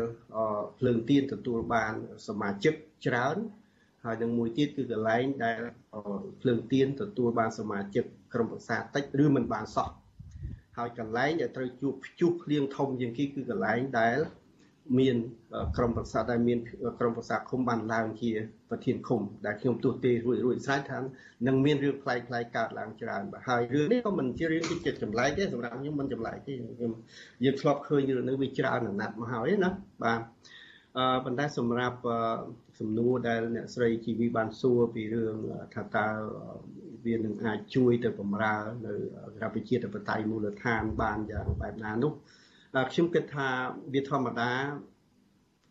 [0.78, 1.92] ភ្លើងទៀនទទួលបាន
[2.28, 2.74] សមាជិក
[3.06, 3.36] ច្រើន
[4.04, 5.58] ហើយនឹងមួយទៀតគឺកន្លែងដែល
[6.40, 8.04] ភ្លើងទៀនទទួលបានសមាជិក
[8.34, 9.90] ក្រុមប្រឹក្សាតិចឬមិនបានសោះ
[10.76, 14.18] ហើយកន្លែងដែលត្រូវជួបព្យុះភ្លៀងធំជាងគេគឺកន្លែងដែល
[14.98, 15.16] មាន
[15.76, 16.58] ក្រុមប្រឹក្សាដែលមាន
[16.98, 18.30] ក្រុមប្រឹក្សាឃុំបានឡើងជា
[18.70, 20.98] ប្រធានឃុំដែលខ្ញុំទស្សន៍ទេរួចរួចស្រេចថា
[21.46, 26.92] នឹងមានរឿងផ្លែកផ្លែកកើតឡើងច្រើនបាទហើយរឿងនេះក៏មិនជារឿងទីចិត្តចម្លែកទេសម្រាប់ខ្ញុំមិនចម្លែកទេខ្ញុំ
[27.44, 29.70] យើងធ្លាប់ឃើញរឿងនេះវាច្រើនអាណត្តិមកហើយណា
[30.04, 30.20] បាទ
[30.96, 31.98] អឺប៉ុន្តែសម្រាប់
[32.80, 35.36] សំណួរដែលអ្នកស្រីជីវីបានសួរពីរឿង
[35.74, 36.06] ថាតើ
[37.06, 38.96] វានឹងអាចជួយទៅបំរើនៅរ
[39.34, 42.12] ដ្ឋវិជាតបតៃមូលដ្ឋានបានយ៉ាងបែបណានោះ
[42.90, 43.48] ខ្ញុំគិតថា
[43.94, 44.50] វាធម្មតា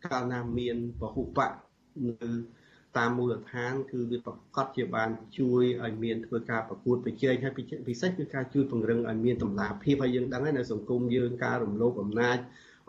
[0.06, 1.50] កាលណាមានពហុបក
[2.08, 2.28] នៅ
[2.98, 5.08] តាមមូលដ្ឋាន គឺវាប្រកាសជាបាន
[5.38, 7.52] ជួយឲ្យមានធ្វើការប្រកួតប្រជែងហើយ
[7.88, 12.38] ពិសេសគឺការជួយពង្រឹងឲ្យមានតម្លាភាពហើយយើងដឹងហើយនៅសង្គមយើងការរំលោភអំណាច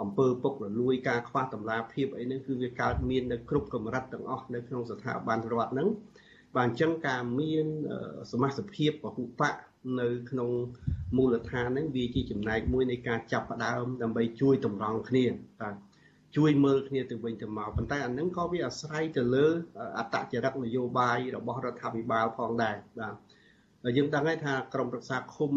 [0.01, 5.87] អំពើពុករលួយការខ្វះតម្លាភាពអីហ្នឹងគឺវាកើតមាននៅគ្រប់កម្រិតទាំងអស់នៅក្នុងស្ថាប័នរដ្ឋហ្នឹង
[6.55, 7.65] បាទអញ្ចឹងការមាន
[8.31, 9.53] សមាជិកភាពពហុបក
[9.99, 10.49] នៅក្នុង
[11.17, 15.25] មូលដ្ឋានហ្នឹងវាជាចំណែកមួយនៃការចាប់ផ្ដើមដើម្បីជួយតម្រង់គ្នា
[15.61, 15.75] បាទ
[16.37, 19.47] ជួយមើលគ្នាទៅវិញទៅមកប៉ុន្តែអានឹងក៏វាអាស្រ័យទៅលើ
[19.97, 23.15] អត្តចរិតនយោបាយរបស់រដ្ឋាភិបាលផងដែរបាទ
[23.97, 25.51] យើងដឹងហើយថាក្រមប្រឹក្សាឃុំ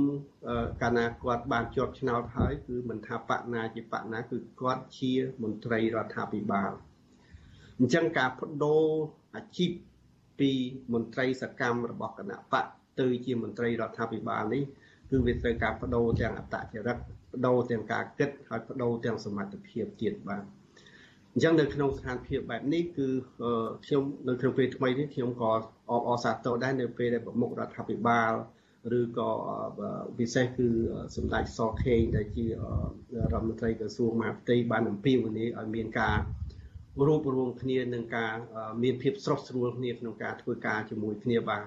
[0.83, 6.73] កាលណាគាត់បានជាប់ឆ្នោតហើយគឺមិនថាបកណាជាបកណាគឺគាត់ជាមន្ត្រីរដ្ឋាភិបាល
[7.79, 8.85] អញ្ចឹងការបដូរ
[9.37, 9.71] អាជីព
[10.39, 10.51] ពី
[10.93, 12.67] មន្ត្រីសកម្មរបស់គណៈបក
[13.01, 14.63] ទៅជាមន្ត្រីរដ្ឋាភិបាលនេះ
[15.11, 16.97] គឺវាត្រូវការបដូរទាំងអត្តចរិត
[17.33, 20.45] បដូរទាំងការគិតហើយបដូរទាំងសមត្ថភាពទៀតបាទ
[21.33, 23.09] អញ្ចឹងនៅក្នុងស្ថានភាពបែបនេះគឺ
[23.87, 25.53] ខ្ញុំនៅក្នុងពេលថ្មីនេះខ្ញុំក៏
[25.91, 28.33] អបអរសាទរដែរនៅពេលដែលប្រមុខរដ្ឋាភិបាល
[28.99, 29.31] ឬក៏
[30.19, 30.69] ពិសេសគឺ
[31.17, 32.51] សម្ដេចសខេងដែលជារ
[33.33, 36.19] ដ្ឋមន្ត្រីក្រសួងមហាផ្ទៃបានអំពាវនាវឲ្យមានការ
[37.07, 38.35] រួបរวมគ្នានឹងការ
[38.83, 41.65] មានភាពស្រស់ស្រួលគ្នាក្នុងការធ្វើការជាមួយគ្នាបាទ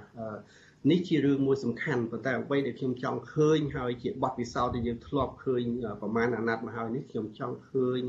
[0.91, 5.63] នេះជារឿងមួយសំខាន់ប៉ុន្តែអ្វីដែលខ្ញុំចង់ឃើញហើយជាបទពិសោធន៍ដែលយើងធ្លាប់ឃើញ
[6.01, 8.01] ប្រមាណអាណត្តិមកហើយនេះខ្ញុំចង់ឃើញ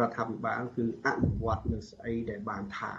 [0.00, 2.94] រដ្ឋាភិបាលគឺអនុវត្តនៅស្អីដែលបានថា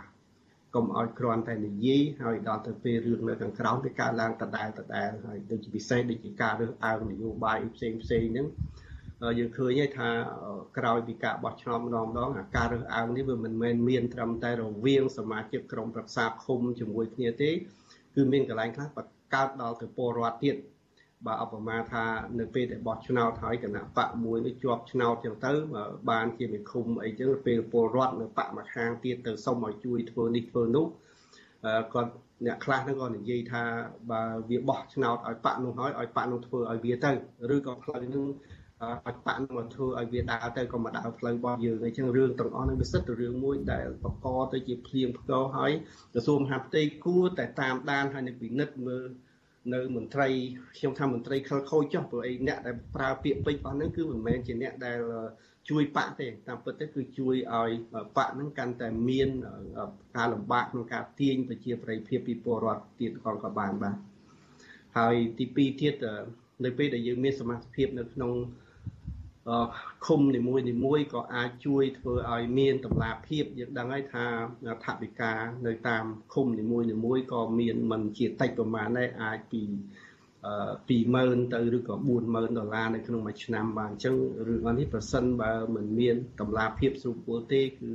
[0.75, 8.47] កុំឲ្យគ្រាន់តែនិយាយហើយដល់ទៅពេលរឿងនៅខាងក្រោមវាកើតឡើងដដែលដដែលហើយដូចជាពិសេសដូចជាការរើសអើងនយោបាយផ្សេងផ្សេងហ្នឹង
[9.39, 10.09] យើងឃើញហើយថា
[10.77, 17.51] ក្រោយពីការបោះឆ្នោតម្ដងម្ដងអាការរើសអើងនេះវាមិនមែនមានត្រឹមតែរវាងសមាជិកក្រុមប្រឹក្សាឃុំជាមួយគ្នាទេ
[18.15, 18.87] គឺមានកន្លែងខ្លះ
[19.33, 20.55] កើតដល់ទៅពលរដ្ឋទៀត
[21.25, 22.03] បើអបមាថា
[22.39, 25.51] នៅពេលដែលបោះឆ្នោតហើយគណៈបកមួយនេះជាប់ឆ្នោតចឹងទៅ
[26.09, 30.85] បានជាមេឃុំអីចឹងពេលពលរដ្ឋនៅបកមួយខាងទៀតទៅសុំឲ្យជួយធ្វើនេះធ្វើនោះ
[31.93, 32.11] គាត់
[32.45, 33.63] អ្នកខ្លះហ្នឹងក៏និយាយថា
[34.11, 37.11] បើវាបោះឆ្នោតឲ្យបកនោះហើយឲ្យបកនោះធ្វើឲ្យវាទៅ
[37.55, 38.25] ឬក៏ផ្លូវហ្នឹង
[38.81, 45.71] ឲ្យបកនោះមកធ្វើឲ្យវាដើរទៅក៏មកដើរផ្លូវរបស់យើងអញ្ចឹងរឿងទាំងអស់ហ្នឹងវាសិតទៅរឿងមួយដែលបកកទៅជាភ្លៀងផ្គរហើយ
[46.13, 49.05] ក្រសួងមហាផ្ទៃគួរតែតាមដានហើយនឹងពិនិត្យមើល
[49.73, 50.27] នៅមន្ត្រី
[50.77, 54.99] ខ្ញុំថាមន្ត្រីខលខូចចុះព្រោះអីអ្នកដែលប្រើពាក្យពេចន៍អស់ហ្នឹងគឺមិនមែនជាអ្នកដែល
[55.69, 57.71] ជួយបកទេតាមពិតទៅគឺជួយឲ្យ
[58.17, 59.29] បកហ្នឹងកាន់តែមាន
[60.15, 63.97] ការលំបាកក្នុងការទាញប្រជាប្រិយភាពពីពលរដ្ឋទៀតក៏ក៏បានបាទ
[64.97, 65.95] ហើយទី2ទៀត
[66.65, 68.31] នៅពេលដែលយើងមានសមាជិកភាពនៅក្នុង
[70.05, 74.25] ឃុំនីមួយនីមួយក៏អាចជួយធ្វើឲ្យមានតម្លាភាពយើងដឹងហើយថា
[74.85, 75.33] ថវិកា
[75.67, 79.63] នៅតាមឃុំនីមួយនីមួយក៏មានមិនជាតិចប្រមាណដែរអាចពី
[80.37, 84.15] 20000ទៅឬក៏40000ដុល្លារនៅក្នុងមួយឆ្នាំបាទអញ្ចឹង
[84.47, 87.91] រឿងនេះប្រសិនបើមិនមានតម្លាភាពស្រួលពលទេគឺ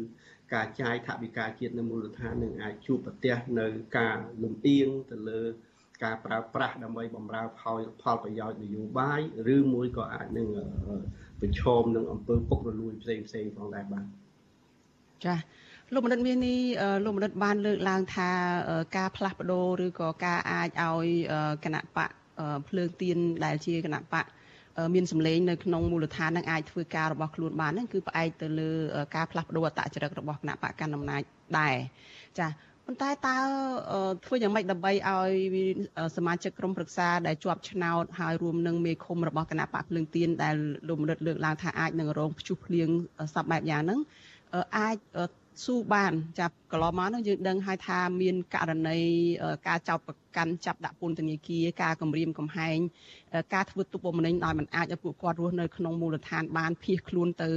[0.55, 3.67] ការចាយថវិកាជាតិនៅមូលដ្ឋាននឹងអាចជួបប្រទះនៅ
[3.99, 5.41] ការលំអៀងទៅលើ
[6.05, 9.21] ការប្រើប្រាស់ដើម្បីបម្រើផលផលប្រយោជន៍នយោបាយ
[9.55, 10.49] ឬមួយក៏អាចនឹង
[11.43, 14.05] ប្រឈមនឹងអំពើពុករលួយផ្សេងផ្សេងផងដែរបាទ
[15.25, 15.39] ចា៎
[15.95, 16.59] លោកមនិតមាននេះ
[17.05, 18.31] លោកមនិតបានលើកឡើងថា
[18.97, 21.07] ការផ្លាស់ប្ដូរឬក៏ការអាចឲ្យ
[21.65, 22.11] គណៈបក
[22.69, 24.27] ភ្លើងទៀនដែលជាគណៈបក
[24.95, 28.71] មានសម្លេងនៅក្នុងមូលដ្ឋាននឹងអាចធ្វើការរបស់ខ្លួនបានហ្នឹងគឺផ្អែកទៅលើ
[29.17, 31.23] ការផ្លាស់ប្ដូរអត្តចរិតរបស់គណៈបកកណ្ដាលអំណាច
[31.59, 31.77] ដែរ
[32.39, 32.47] ចា
[32.93, 33.39] ប៉ុន្តែតើ
[34.27, 35.33] ធ្វើយ៉ាងម៉េចដើម្បីឲ្យ
[36.17, 40.57] សមាជិកក្រុមប្រឹក្សាដែលជាប់ឆ្នោតហើយរួមនឹងមេឃុំរបស់គណៈបកភ្លើងទៀនដែល
[40.89, 42.89] លោកមនិតលើកឡើងថាអាចនឹងរងព្យុះភ្លៀង
[43.35, 44.01] សពបែបយ៉ាងហ្នឹង
[44.77, 44.97] អាច
[45.65, 49.01] ស៊ូបានចាប់កន្លងមកនោះយើងដឹងហើយថាមានករណី
[49.69, 52.79] ការចោទប្រកាន់ចាប់ដាក់ពន្ធនាគារការគំរាមកំហែង
[53.55, 57.49] ការធ្វើទុកបុកម្នេញដោយមិនអាចឲ្យពួកគាត់រស់នៅក្នុងមូលដ្ឋានបានភៀសខ្លួនទៅ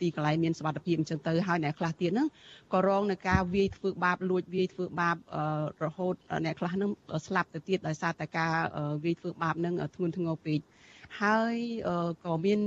[0.00, 2.28] ទីកន្លែងមានសុវត្ថិភាពអញ្ចឹងទៅហើយអ្នកខ្លះទៀតហ្នឹង
[2.72, 5.16] ក៏រងនឹងការវាយធ្វើបាបលួចវាយធ្វើបាប
[5.84, 6.90] រហូតអ្នកខ្លះហ្នឹង
[7.26, 8.52] ស្លាប់ទៅទៀតដោយសារតែការ
[9.04, 10.60] វាយធ្វើបាបហ្នឹងធ្ងន់ធ្ងរពេក
[11.20, 11.56] ហើយ
[12.24, 12.60] ក៏មាន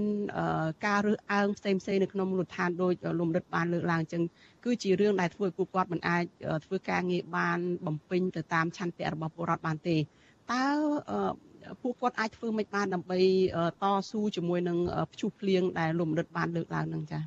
[0.88, 4.24] ការរើសអើងផ្សេងផ្សេងនៅក្នុងមូលដ្ឋានដោយលំរិតបានលើកឡើងអញ្ចឹង
[4.66, 6.24] គឺជារឿងដែលធ្វើឲ្យពួកគាត់មិនអាច
[6.66, 10.66] ធ្វើការងារបានបំពេញទៅតាមឆន្ទៈរបស់ពលរដ្ឋបានទេតើ
[11.82, 13.20] ពួកគាត់អាចធ្វើមិនបានដើម្បី
[13.84, 14.78] តស៊ូជាមួយនឹង
[15.12, 17.24] ព្យុះភ្លៀងដែលលំរិតបានលើកឡើងនឹងចា៎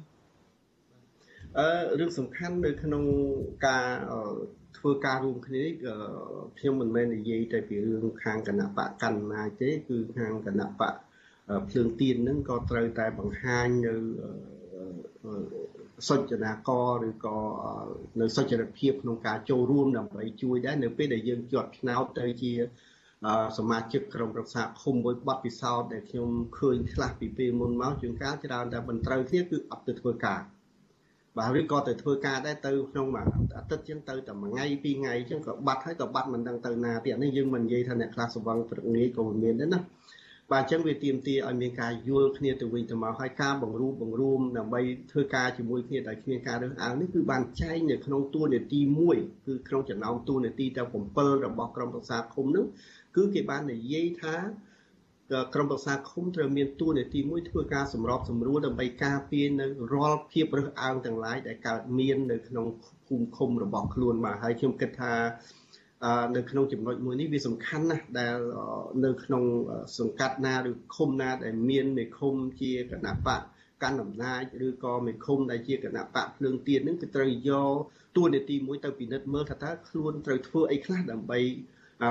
[1.59, 3.03] អឺរឿងសំខាន់នៅក្នុង
[3.67, 3.87] ការ
[4.79, 5.63] ធ្វើការរួមគ្នា
[6.59, 10.95] ខ្ញុំមិនមែននិយាយតែពីរឿងខាងគណៈបកកណ្ណាទេគឺខាងគណៈបក
[11.69, 13.95] ភ្លើងទៀនហ្នឹងក៏ត្រូវតែបង្ហាញនៅ
[16.07, 16.71] សុចនាក
[17.03, 17.39] រឬក៏
[18.21, 22.53] នៅសុចរិតភាពក្នុងការចូលរួមដើម្បីជួយដែរនៅពេលដែលយើងជាប់ឆ្នោតទៅជា
[23.59, 30.41] សមាជិកក្រុមប្រឹក្សាឃុំមួយបတ်ពិសោធន៍ដែលខ្ញុំឃើញខ្លះពីពេលមុនមកជួនកាលច្រើនតែមិនត្រូវគ្នាគឺអត់ទៅធ្វើការ
[31.39, 33.25] បាទឬក៏ទៅធ្វើការដែរទៅក្នុងមួយ
[33.57, 39.81] អាទិត្យជាងទៅតែមួយថ្ងៃពីរថ្ងៃអញ្ចឹងក៏បាត់ហើយក៏បាត់មិនដឹងទៅណាទៀតនេះយើងមិននិយាយថាអ្នកខ្លះសវឹងព្រឹកងាយក៏មានដែរណា
[40.53, 44.81] បាទអញ្ចឹងវាទៀមទាឲ្យមានការយល់គ្នាទៅវិញទៅមកហើយការបង្រួបបង្រួមដើម្បី
[45.11, 52.65] ធ្វើការជាមួយគ្នាដោយគ្មានការរើសអើងនេះគឺបានចែងនៅក្នុងតួនាទីមួយគឺក្នុងចំណោមតួនាទីទាំង7របស់ក្រុមប្រឹក្សាឃុំនោះ
[53.17, 54.37] គឺគេបាននិយាយថា
[55.55, 62.67] ក្រុមប្រឹក្សាឃុំត្រូវមានតួនាទីមួយធ្វើការសម្របសម្រួលដើម្បីការពារនៅរាល់ភាពរើសអើងទាំងឡាយដែលកើតមាននៅក្នុង
[63.07, 65.15] ភូមិឃុំរបស់ខ្លួនបាទហើយខ្ញុំគិតថា
[66.37, 68.37] នៅក្នុងចំណុចមួយនេះវាសំខាន់ណាស់ដែល
[69.05, 69.43] នៅក្នុង
[69.99, 73.43] សង្កាត់ណាឬឃុំណាដែលមានមេឃុំជាគណៈបក
[73.83, 77.75] កាន់អំណាចឬក៏មេឃុំដែលជាគណៈបកភ្លើងទៀនហ្នឹងគឺត្រូវយក
[78.17, 81.41] តួនាទីមួយទៅពិនិត្យមើលថាតើខ្លួនត្រូវធ្វើអីខ្លះដើម្បី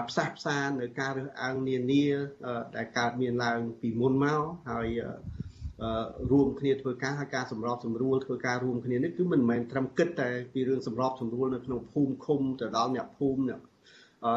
[0.09, 2.05] ផ្សះផ្សានៅការរើសអើងនានា
[2.75, 4.87] ដែលកើតមានឡើងពីមុនមកហើយ
[6.31, 13.59] រួមគ្នាធ្វើការហើយការសម្របសម្រួលធ្វើការរួមគ្នានេះគឺមិនមែនត្រឹមគិតតែពីរឿងសម្របសម្រួលនៅក្នុងភូមិឃុំទៅដល់អ្នកភូមិអ្នក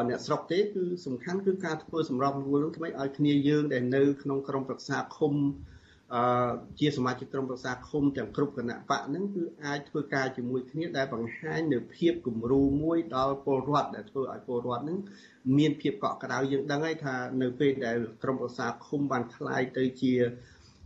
[0.08, 5.34] អ្នកស្រុកទេគឺសំខាន់គឺការធ្វើសម្របសម្រួលនឹងថ្មីឲ្យគ្នាយើងដែលនៅក្នុងក្រុមប្រឹក្សាឃុំ
[6.14, 6.50] អឺ
[6.80, 14.98] ជាសមាជិកក្រុមប្រឹក្សាឃុំទាំងគ្រប់គណៈបកហ្នឹងគឺអាចធ្វើការជាមួយគ្នាដែលបង្ហាញនៅភាពគំរូមួយដល់ពលរដ្ឋដែលធ្វើឲ្យពលរដ្ឋហ្នឹង
[15.58, 20.14] មានភាពកក់ក្ដៅយើងដឹងហើយថានៅពេលដែលក្រុមប្រឹក្សាឃុំបានคล้ายទៅជា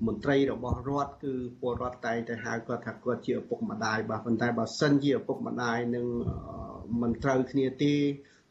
[0.06, 6.06] មន្ត្រីរបស់រដ្ឋគឺពលរដ្ឋតែងតែហៅគាត់ថាគាត់ជាឪពុកម្ដាយបាទប៉ុន្តែបើសិនជាឪពុកម្ដាយនឹង
[7.02, 7.94] មិនត្រូវគ្នាទេ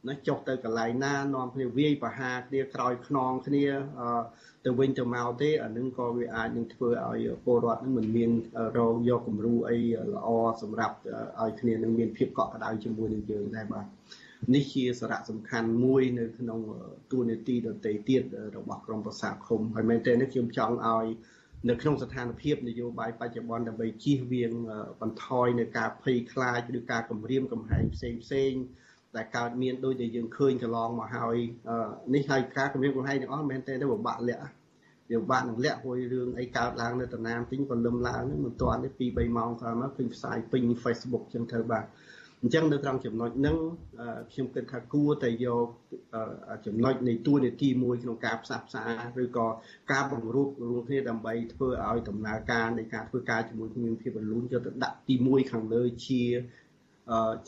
[0.08, 3.64] ណាចុះទៅកន្លែងណានាំគ្នាវាយប្រហារគ្នាក្រោយខ្នងគ្នា
[4.64, 8.30] ទៅវិញទៅមកទេអានឹងក៏វាអាចនឹងធ្វើឲ្យពលរដ្ឋនឹងមិនមាន
[8.78, 9.78] រងយកគំរូអី
[10.14, 10.28] ល្អ
[10.62, 10.96] សម្រាប់
[11.40, 13.86] ឲ្យគ្នានឹងមានភាពកក់ក្ដៅជាមួយនឹងយើងដែរបាទ
[14.54, 16.60] នេះជាសារៈសំខាន់មួយនៅក្នុង
[17.10, 18.22] ទួលនីតិដទៃទៀត
[18.56, 21.06] របស់ក្រមប្រសាឃុំហើយមែនតើនេះខ្ញុំចង់ឲ្យ
[21.68, 24.52] នៅក្នុងស្ថានភាពនយោបាយបច្ចុប្បន្នដើម្បីជៀសវាង
[25.00, 28.52] បន្ថយនៅការភ័យខ្លាចឬការគំរាមកំហែងផ្សេងផ្សេង
[29.16, 31.36] ដែលកើតមានដូចដែលយើងឃើញកន្លងមកហើយ
[32.14, 34.42] នេះហើយការគម្រាមកំហែងទាំងអស់មិនមែនទេទៅពិបាកលាក់
[35.10, 41.86] វាពិបាកនឹងលាក់ហួយរឿងអីកើតឡើងនៅតំណាមទិញក៏លឹមឡើងមិនទាន់ទេ2 3ម៉ោងក្រោយមកឃើញផ្សាយពេញ Facebook ចឹងទៅបាទ
[42.42, 43.56] អញ្ចឹងនៅត្រង់ចំណុចហ្នឹង
[44.32, 45.66] ខ្ញុំគិតថាគួរតែយក
[46.66, 48.84] ចំណុចនៃទួលនីតិមួយក្នុងការផ្សះផ្សា
[49.22, 49.46] ឬក៏
[49.92, 56.22] ការបង្រួបរួមគ្នាដើម្បីធ្វើឲ្យដំណើរការនៃការធ្វើការជាមួយគ្នាមានភាពរលូនយកទៅដាក់ទី1ខាងលើជា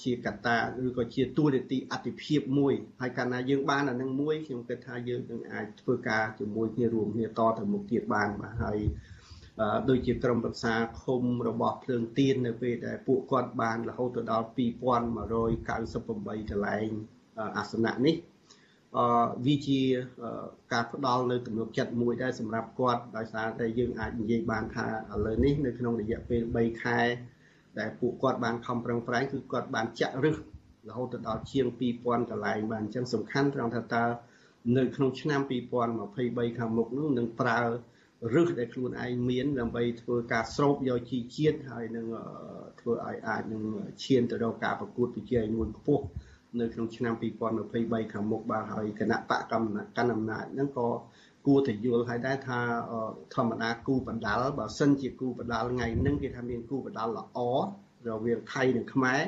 [0.03, 8.79] ជាកត្តាឬក៏ជាទួលនីតិអតិភិបមួយហើយកាលណាយើងបានអានឹងមួយខ្ញុំគិតថាយើងនឹងអាចធ្វើការជាមួយគ្នារួមគ្នាតទៅមុខទៀតបានបាទហើយ
[9.89, 16.89] ដូចជាក្រុមប្រឹក្សាឃុំរបស់ភ្លើងទៀននៅពេលដែលពួកគាត់បានរហូតទៅដល់2198កន្លែង
[17.57, 18.17] អាសនៈនេះ
[18.97, 19.81] អឺវាជា
[20.73, 27.01] ការផ្ដល់នៅទំនុកចិត្តមួយដែរសម្រាប់គាត់ដោយសារតែយើងអាចនិយាយបានថាឥឡូវនេះនៅក្នុងរយៈពេល3ខែ
[27.81, 30.37] ដែលពួកគាត់បានខំប្រឹងប្រែងគឺគាត់បានចាក់រឹស
[30.89, 34.05] រហូតទៅដល់ជាង2000កន្លែងបានអញ្ចឹងសំខាន់ត្រង់ថាតើ
[34.77, 37.59] នៅក្នុងឆ្នាំ2023ខាងមុខនោះនឹងប្រើ
[38.35, 42.07] រឹសដែលខ្លួនឯងមានដើម្បីធ្វើការស្រូបយកជីជាតិហើយនឹង
[42.81, 43.63] ធ្វើឲ្យអាចនឹង
[44.05, 46.05] ឈានទៅរកការប្រកួតប្រជែងមួយខ្ពស់
[46.61, 47.15] នៅក្នុងឆ្នាំ
[47.63, 50.89] 2023ខាងមុខបាទហើយគណៈបកកម្មកាន់អំណាចហ្នឹងក៏
[51.47, 52.59] គួរតែយល់ឲ្យដែរថា
[53.35, 57.39] ធម្មតាគូបដាល់បើសិនជាគូបដាល់ថ្ងៃហ្នឹងគេថាមានគូបដាល់ល្អ
[58.09, 59.21] រវាងថៃនិងខ្មែរ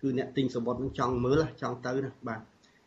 [0.00, 2.40] គឺអ្នកទិញសបុតនឹងចង់មើលចង់ទៅណាបាទ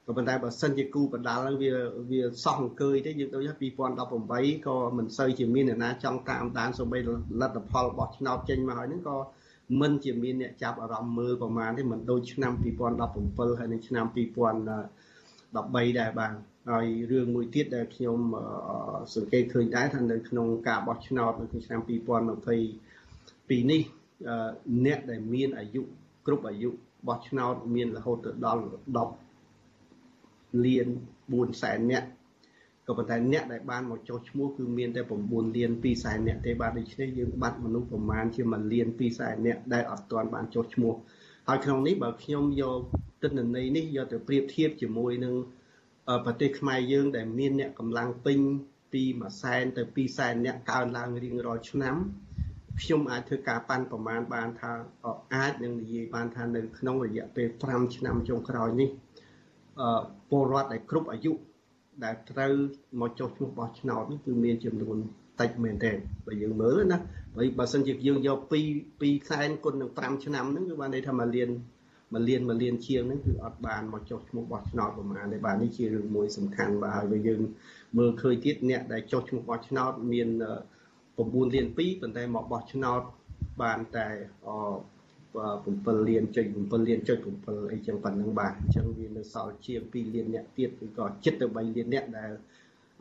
[0.05, 1.71] ក៏ប៉ុន្តែបើសិនជាគូបដាល់ហ្នឹងវា
[2.11, 6.99] វាសោះអង្គើយទេយើងដូច2018ក៏មិនសូវជាមានអ្នកណាចង់តាមដានសូម្បី
[7.41, 9.17] លទ្ធផលរបស់ឆ្នោតចេញមកហើយហ្នឹងក៏
[9.81, 12.51] មិនជាមានអ្នកចាប់អារម្មណ៍មើលប្រហែលទេមិនដូចឆ្នាំ
[13.05, 16.33] 2017ហើយនិងឆ្នាំ2013ដែរបាទ
[16.71, 18.19] ហើយរឿងមួយទៀតដែលខ្ញុំ
[19.15, 23.81] សង្កេតឃើញដែរថានៅក្នុងការបោះឆ្នោតនៅក្នុងឆ្នាំ2022នេះ
[24.85, 25.81] អ្នកដែលមានអាយុ
[26.25, 26.69] គ្រប់អាយុ
[27.07, 28.61] បោះឆ្នោតមានរហូតទៅដល់
[30.57, 30.87] 10លាន
[31.23, 32.03] 4សែនអ្នក
[32.87, 40.93] ក៏ប៉ុន្តែអ្នកដែលបានមកចុះឈ្មោះគឺមានតែ9លាន2សែនអ្នកទេបាទដូច្នេះយើងបាត់មនុស្សប្រមាណជា1លាន2សែនអ្នកដែលអត់ទាន់បានចុះឈ្មោះ
[41.47, 42.79] ហើយក្នុងនេះបើខ្ញុំយក
[43.23, 45.35] ទិន្នន័យនេះយកទៅប្រៀបធៀបជាមួយនឹង
[46.25, 48.39] ប្រទេសខ្មែរយើងដែលមានអ្នកកម្លាំងពេញ
[48.93, 51.95] ពី1សែនទៅ2សែនអ្នកកើនឡើងរៀងរាល់ឆ្នាំ
[52.81, 54.71] ខ្ញុំអាចធ្វើការប៉ាន់ប្រមាណបានថា
[55.35, 58.89] អាចនឹងនិយាយបានថានៅក្នុងរយៈពេល5ឆ្នាំចុងក្រោយនេះ
[60.29, 61.33] ពលរដ្ឋដែលគ្រប់អាយុ
[62.03, 62.53] ដែលត្រូវ
[63.01, 64.97] មកចុះឈ្មោះបោះឆ្នោតនេះគឺមានចំនួន
[65.41, 66.97] តិចមែនទែនបើយើងមើលណា
[67.37, 68.53] បើបើសិនជាយើងយក2
[68.91, 71.49] 2សែនគុណនឹង5ឆ្នាំហ្នឹងគឺបានន័យថាមួយលាន
[72.13, 77.41] មួយលានមួយលានជាងហ្នឹងគឺអត់បានមកចុះឈ្មោះបោះឆ្នោតប្រហែលទេបាទនេះជារឿងមួយសំខាន់បាទហើយបើយើង
[77.97, 80.29] មើលឃើញទៀតអ្នកដែលចុះឈ្មោះបោះឆ្នោតមាន
[80.95, 83.01] 9លាន2ប៉ុន្តែមកបោះឆ្នោត
[83.61, 84.07] បានតែ
[85.33, 92.31] 7លានចុច7លានចុច7អីចឹងប៉ុណ្ណឹងបាទអញ្ចឹងវានៅសល់ជាង2លានអ្នកទៀតឬក៏ចិត្តទៅ3លានអ្នកដែល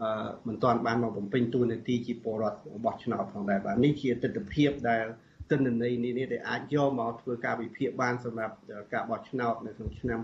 [0.03, 5.05] អឺមិនទាន់បានមកបំពេញតួនាទីជាពលរដ្ឋរបស់ឆ្នោតផងដែរបាទនេះជាទស្សនវិជ្ជាដែល
[5.51, 8.55] ទិន្នន័យនេះនេះដែលអាចយកមកធ្វើការវិភាគបានសម្រាប់
[8.93, 10.19] ការបោះឆ្នោតនៅក្នុងឆ្នាំ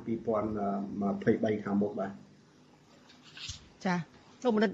[1.57, 2.13] 2023ខាងមុខបាទ
[3.87, 3.97] ចា
[4.45, 4.71] លោកមនិត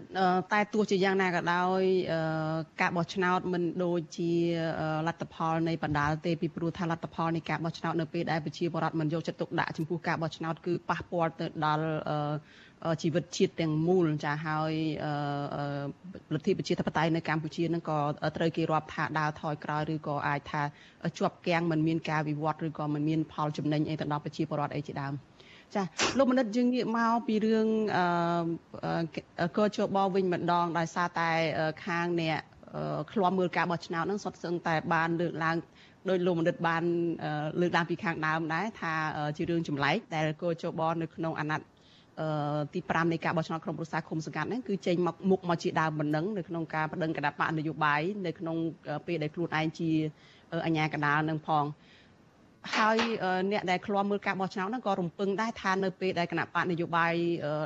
[0.52, 1.82] តែទោះជាយ៉ាងណាក៏ដោយ
[2.80, 4.32] ការបោះឆ្នោតមិនដូចជា
[5.06, 11.84] លទ្ធផលនៃបណ្ដាលទេពីព្រោះថាលទ្ធផលនៃការបោះឆ្នោតនៅពេលដែលប្រជាពលរដ្ឋមិនយកចិត្តទុកដាក់ចំពោះការបោះឆ្នោតគឺប៉ះពាល់ទៅដល់
[13.02, 14.72] ជីវិតជាតិទាំងមូលចាហើយ
[16.34, 17.98] លទ្ធិប្រជាធិបតេយ្យនៅកម្ពុជានឹងក៏
[18.36, 20.62] ត្រូវគេរាប់ថាដើរថយក្រោយឬក៏អាចថា
[21.18, 25.12] ជាប់គាំងមិនមានការវិវត្តឬក៏មិនមានផលចំណេញអីទៅដល់ប្រជាពលរដ្ឋអីជាដើម
[25.74, 25.82] ចា
[26.18, 27.66] លោកមនិតយើងងាកមកពីរឿង
[29.40, 31.30] អឺកជបវិញម្ដងដោយសារតែ
[31.86, 32.38] ខាងអ្នក
[33.12, 35.56] ឃ្លាំមើលការបោះឆ្នោតហ្នឹងសុទ្ធសឹងតែបានលើកឡើង
[36.08, 36.82] ដោយលោកមនិតបាន
[37.60, 38.94] លើកឡើងពីខាងដើមដែរថា
[39.36, 41.73] ជារឿងចម្លែកដែលកោជបនៅក្នុងអាណត្តិ
[42.74, 48.56] ទី5នៃការបោះឆ្នោតក្រុមប្រឹក្សាឃុំសង្កាត់ហ្នឹងគឺចេញមកមុខមកជាដើមបណ្ដឹងនៅក្នុងការបដិងគណៈបកនយោបាយនៅក្នុង
[49.06, 49.90] ពេលដែលខ្លួនឯងជា
[50.66, 51.64] អញ្ញាកដាលនឹងផង
[52.76, 52.98] ហើយ
[53.52, 57.12] អ្នកដែលឃ្លាំមើលការបោះឆ្នោតហ្នឹងក៏រំពឹងដែរថានៅពេលដែលគណៈបកនយោបាយ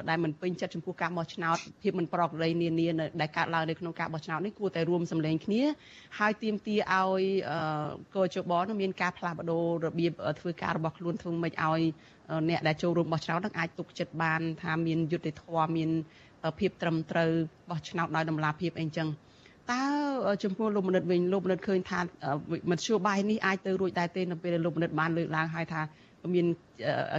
[0.09, 2.89] ដែលមិនពេញចិត្តចំពោះការបោះឆ្នោតភាពមិនប្រក្រតីនានា
[3.21, 5.63] ដែលកើតឡើងនៅក្នុងការបោះឆ្នោតនេះគួរតែរួមសម្លេងគ្នា
[6.19, 7.23] ហើយទាមទារឲ្យ
[8.17, 11.81] កោជបនឹងមានការផ្លាស់ប្ដូររបៀបធ្វើការរបស់ខ្លួនធ្វើម៉េចឲ្យ
[12.49, 15.91] អ្នកដែលចូលរួមបោះឆ្នោតនឹងអាចទុកចិត្តបានថាមានយុត្តិធម៌មាន
[16.59, 17.31] ភាពត្រឹមត្រូវ
[17.71, 19.09] បោះឆ្នោតដោយតម្លាភាពអីចឹង
[19.73, 19.83] តើ
[20.45, 22.01] ចំពោះលោកមនិតវិញលោកមនិតឃើញថា
[22.71, 25.81] មធ្យោបាយនេះអាចទៅរួចដែរទេនៅពេលដែលលោកមនិតបានលើកឡើងហើយថា
[26.35, 26.47] មាន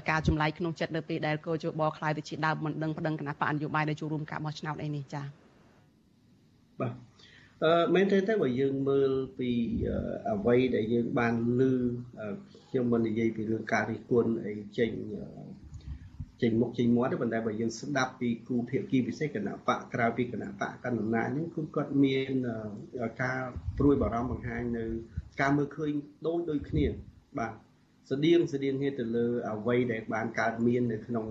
[0.10, 5.26] ការចម្លែកក្នុងចិត្តនៅពេលដែលកោជបខ្លាយទៅជាដើមមិនដឹងប្តឹងគណៈបកនយោបាយដែលចូលរួមការបោះឆ្នោតអីនេះចា៎
[6.82, 7.09] បាទ
[7.64, 9.50] អឺមែនទេតែបើយើងមើលពី
[10.32, 11.62] អ្វីដែលយើងបានឮ
[12.70, 14.92] ខ្ញុំមិននិយាយពីរឿងការរិះគន់អីចេញ
[16.42, 22.32] ចេញមុខចេញមាត់ទេប៉ុន្តែបើយើងស្ដាប់ពីគូភាគីពិសេសគណៈបកក្រៅពីគណៈបកកណ្ដាលអំណាចហ្នឹងគឺគាត់មាន
[23.22, 23.40] ការ
[23.78, 24.86] ព្រួយបារម្ភបង្ហាញនៅ
[25.42, 25.92] ការមើលឃើញ
[26.28, 26.86] ដូចដូចគ្នា
[27.40, 27.54] បាទ
[28.12, 31.26] ស្តៀងស្តៀងគ្នាទៅលើអ្វីដែលបានកើតមាននៅក្នុង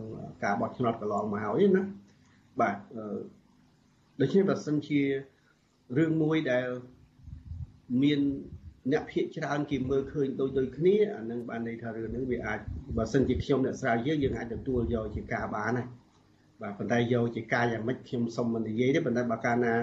[0.44, 1.82] ការបោះឆ្នោតកន្លងមកហើយណា
[2.60, 2.76] បាទ
[4.20, 5.02] ដូច្នេះបើសិនជា
[5.96, 6.66] រឿងមួយដែល
[8.02, 8.20] មាន
[8.92, 12.60] អ្នកភាកច្រើនគេមើលឃើញដូចដូចគ្នាអានឹងបានន័យថារឿងហ្នឹងវាអាច
[12.96, 15.86] បើសិនជាខ្ញុំអ្នកស្រាវយើងយើងអាចទទួលយកជាការបានហើយ
[16.62, 19.74] បាទប៉ុន្តែយកជាការយ៉ាងម៉េចខ្ញុំសុំមិននិយាយទេប៉ុន្តែបើកាលណា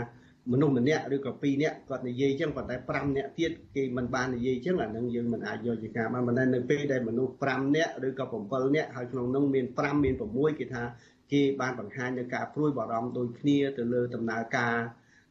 [0.51, 10.83] មនុស្សម្នាក់ឬក៏ពីរនាក់គាត់និយាយចឹងប៉ុន្តែ5នាក់ទៀតគេមិនបាននិយាយចឹងអានឹងយើងមិនអាចយកជាការបានប៉ុន្តែនៅពេលដែលមនុស្ស5នាក់ឬក៏7នាក់ហើយក្នុងនោះមាន5មាន6គេថា
[11.31, 14.75] គេបានបង្ហាញនៅការព្រួយបារម្ភដូចគ្នាទៅលើដំណើរការ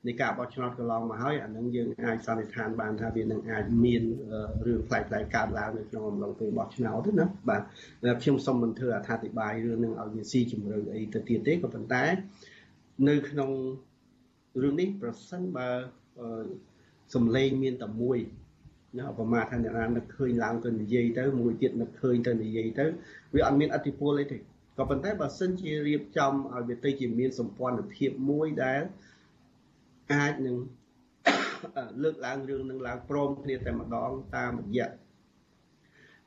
[0.06, 4.02] នៃការបោះឆ្នោតកន្លងមកហើយអានឹងយើងអាចសន្និដ្ឋានបានថាវានឹងអាចមាន
[4.66, 7.62] រឿងផ្លែកផ្លែកកើតឡើងនៅក្នុងអំឡុងពេលបោះឆ្នោតទេណាបាទ
[8.22, 12.04] ខ្ញុំសូមមិនធ្វើអត្ថាធិប្បាយរឿងនឹងឲ្យវាស៊ីជម្រៅអីទៅទៀតទេក៏ប៉ុន្តែ
[13.08, 13.50] នៅក្នុង
[14.62, 15.68] រឿងនេះប្រសិនបើ
[17.14, 18.18] សំឡេងមានតែមួយ
[18.98, 22.86] ណាប្រមាថថាអ្នកណានឹកឃើញឡើងទៅនិយាយទៅមួយទៀតនឹកឃើញទៅនិយាយទៅ
[23.34, 28.80] វាអត់មានអធិពលអីទេក៏ប៉ុន្តែបើសិនជារៀបចំឲ្យវាទៅជាមានសម្ព័ន្ធភាពមួយដែល
[30.12, 30.56] អាចនឹង
[32.02, 34.88] លើកឡើងរឿងនឹងឡើងព្រមគ្នាតែម្ដងតាមរយៈ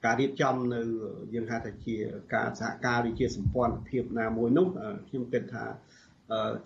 [0.06, 0.82] ការរៀបចំនៅ
[1.34, 1.96] យើងហៅថាជា
[2.34, 4.68] ការសហការឬជាសម្ព័ន្ធភាពណាមួយនោះ
[5.08, 5.66] ខ្ញុំគិតថា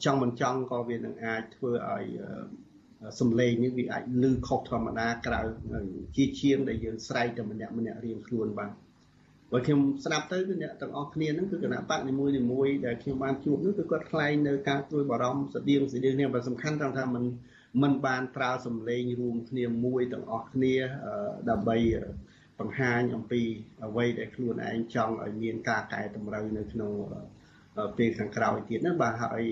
[0.04, 2.06] ចង់មិនចង់ក៏វានឹងអាចធ្វើឲ្យ
[3.20, 5.42] សំឡេងនេះវាអាចលឺខុសធម្មតាក្រៅ
[6.16, 8.72] ជាជាងដែលយើងស្រែកតែម្នាក់ម្នាក់រៀងខ្លួនបាន
[9.53, 17.25] បើខ្ញុំស្ដាប់ទៅគឺអ្នកទាំងអស់គ្នាហ្នឹងគឺគណៈបកនីមួយនីមួយដែលខ្ញុំបានជួបនោះគឺគាត់ខ្លែងនៅការត្រួយបារម្ភស្តៀងស្តៀងគ្នាបើសំខាន់ត្រង់ថាมัน
[17.83, 20.75] มันបានប្រើសម្លេងរួមគ្នាមួយទាំងអស់គ្នា
[21.51, 21.77] ដើម្បី
[22.61, 23.43] បង្ហាញអំពី
[23.85, 26.93] អ្វីដែលខ្លួនឯងចង់ឲ្យមានការកែតម្រូវនៅក្នុង
[27.99, 29.43] ពេលខាងក្រោយទៀតហ្នឹងបាទហើយ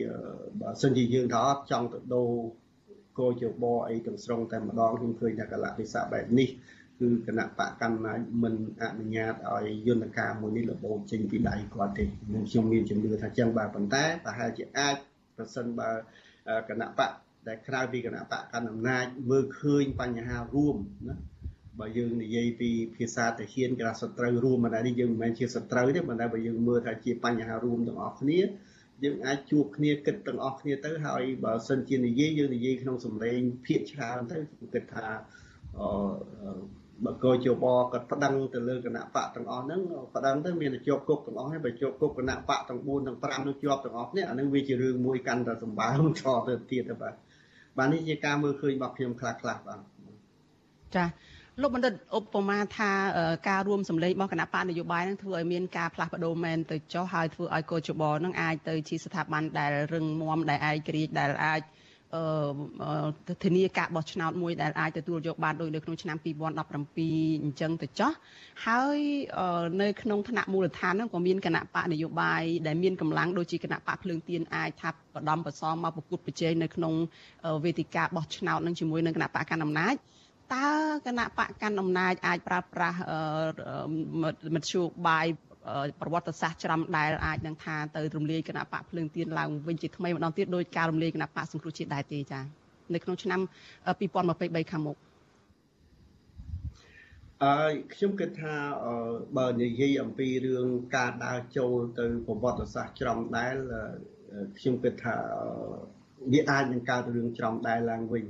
[0.60, 2.30] បើសិនជាយើងថាអត់ចង់ទៅដូរ
[3.18, 6.48] គោជបអីទាំងស្រុងតែម្ដងខ្ញុំឃើញថាកលៈទេសៈបែបនេះ
[6.99, 12.03] គឺគណៈបកកម្មាមិនអនុញ្ញាតឲ្យយន្តការមួយនេះលបោចេញពីដៃគាត់ទេ
[12.49, 14.95] ខ្ញុំមានជំនឿថាចឹងបាទប៉ុន្តែប្រហែលជាអាច
[15.37, 15.91] ប្រសិនបើ
[16.69, 17.11] គណៈបក
[17.47, 20.75] ដែលក្រៅពីគណៈបកកណ្ដាលអំណាចមើលឃើញបញ្ហារួម
[21.07, 21.15] ណា
[21.79, 28.39] បើយើងនិយាយពីភាសាតាហ៊ានគេថាសត្រូវរួមមិនដែរនេះយើងមិនមែនជាសត្រូវទេប៉ុន្តែបើយើងមើលថាជាបញ្ហារួមទាំងអស់គ្នា
[29.03, 34.37] យើងអាចជួបគ្នាគិតទាំងអស់គ្នាទៅហើយបើសិនជានិយាយយើងនិយាយក្នុងសម្លេងភាកច្រើនទៅ
[34.73, 35.07] គិតថា
[35.77, 35.89] អឺ
[37.05, 39.81] បើកោជបគាត់ប្តឹងទៅលើគណៈបកទាំងអស់ហ្នឹង
[40.15, 47.13] ប្តឹងទៅមានតែជាប់គុកទាំងអស់ហើយបើជាប់គុកគណៈបកទាំង4ទាំង5នឹងជាប់ទាំងអស់គ្នាអាហ្នឹងវាជារឿងមួយកាន់តែសម្បើមចោលទៅទៀតទៅបាទ
[47.77, 49.79] បាទនេះជាការមើលឃើញរបស់ខ្ញុំខ្លះខ្លះបាទ
[50.95, 51.05] ចា
[51.61, 52.91] លោកបណ្ឌិតឧបមាថា
[53.49, 61.61] ការរួមសម្លេងរបស់គណៈបកនយោបាយនឹងធ្វើឲ្យមានការផ្លាស់ប្ដូរមែនទៅចុះហើយធ្វើឲ្យកោជបនឹងអាចទៅជាស្ថាប័នដែលរឹងមាំដែលឯករាជ្យដែលអាច
[62.15, 68.11] អឺធានាការបោះឆ្នោតមួយដែលអាចទទួលយកបានដោយនៅក្នុងឆ្នាំ2017អញ្ចឹងទៅចោះ
[68.65, 68.97] ហើយ
[69.81, 74.93] នៅក្នុងថ្នាក់មូលដ្ឋានហ្នឹងក៏មានគណៈបកនយោបាយដែលមានកម្លាំងដូចជាគណៈបកភ្លើងទៀនអាចថាប
[75.29, 76.93] ដំបសំមកប្រគួតប្រជែងនៅក្នុង
[77.63, 79.95] វេទិកាបោះឆ្នោតនឹងជាមួយនឹងគណៈបកកណ្ដាលអំណាច
[80.55, 80.69] តើ
[81.07, 82.97] គណៈបកកណ្ដាលអំណាចអាចប្រើប្រាស់
[84.55, 85.27] មធ្យោបាយ
[86.01, 92.43] ប្រវត្តិសាស្ត្រច្រាំដែលអាចនឹងថាទៅរំលាយគណៈបកភ្លើងទៀនឡើងវិញជាថ្មីម្ដងទៀតដោយការរំលាយគណៈបកសង្គ្រោះជាតិដែរទេចា៎
[92.93, 93.39] នៅក្នុងឆ្នាំ
[93.89, 94.97] 2023ខាងមុខ
[97.43, 98.53] អឺខ្ញុំគិតថា
[99.37, 103.55] បើនិយាយអំពីរឿងការដើរចូលទៅប្រវត្តិសាស្ត្រច្រំដែល
[104.59, 105.15] ខ្ញុំគិតថា
[106.31, 108.23] វាអាចនឹងកើតរឿងច្រំដែលឡើងវិញ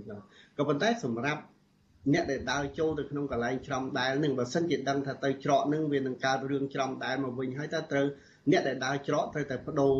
[0.57, 1.41] ក៏ប៉ុន្តែសម្រាប់
[2.13, 8.07] អ្នកដែលដើរចូលទៅក្នុងកន្លែងច្រំដែលនឹងបើសិនជាដឹងថាទៅច្រកនឹងវានឹងកើតរឿងច្រំដែលមកវិញហើយតើត្រូវ
[8.51, 9.93] អ្នកដែលដើរច្រកត្រូវតែបដូរ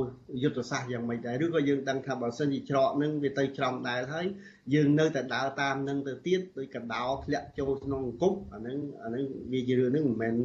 [0.44, 4.26] យុទ្ធសាស្ត្រយ៉ាងម៉េចដែរឬក៏យើងដឹងថាបើសិនជាច្រកនឹងវាទៅច្រំដែលហើយ
[4.74, 10.36] យើងនៅតែដើរតាមនឹងទៅទៀតដោយកដោធ្លាក់ចូលក្នុងអង្គប់អានឹងអានឹងវាជារឿងនឹងមិនមែន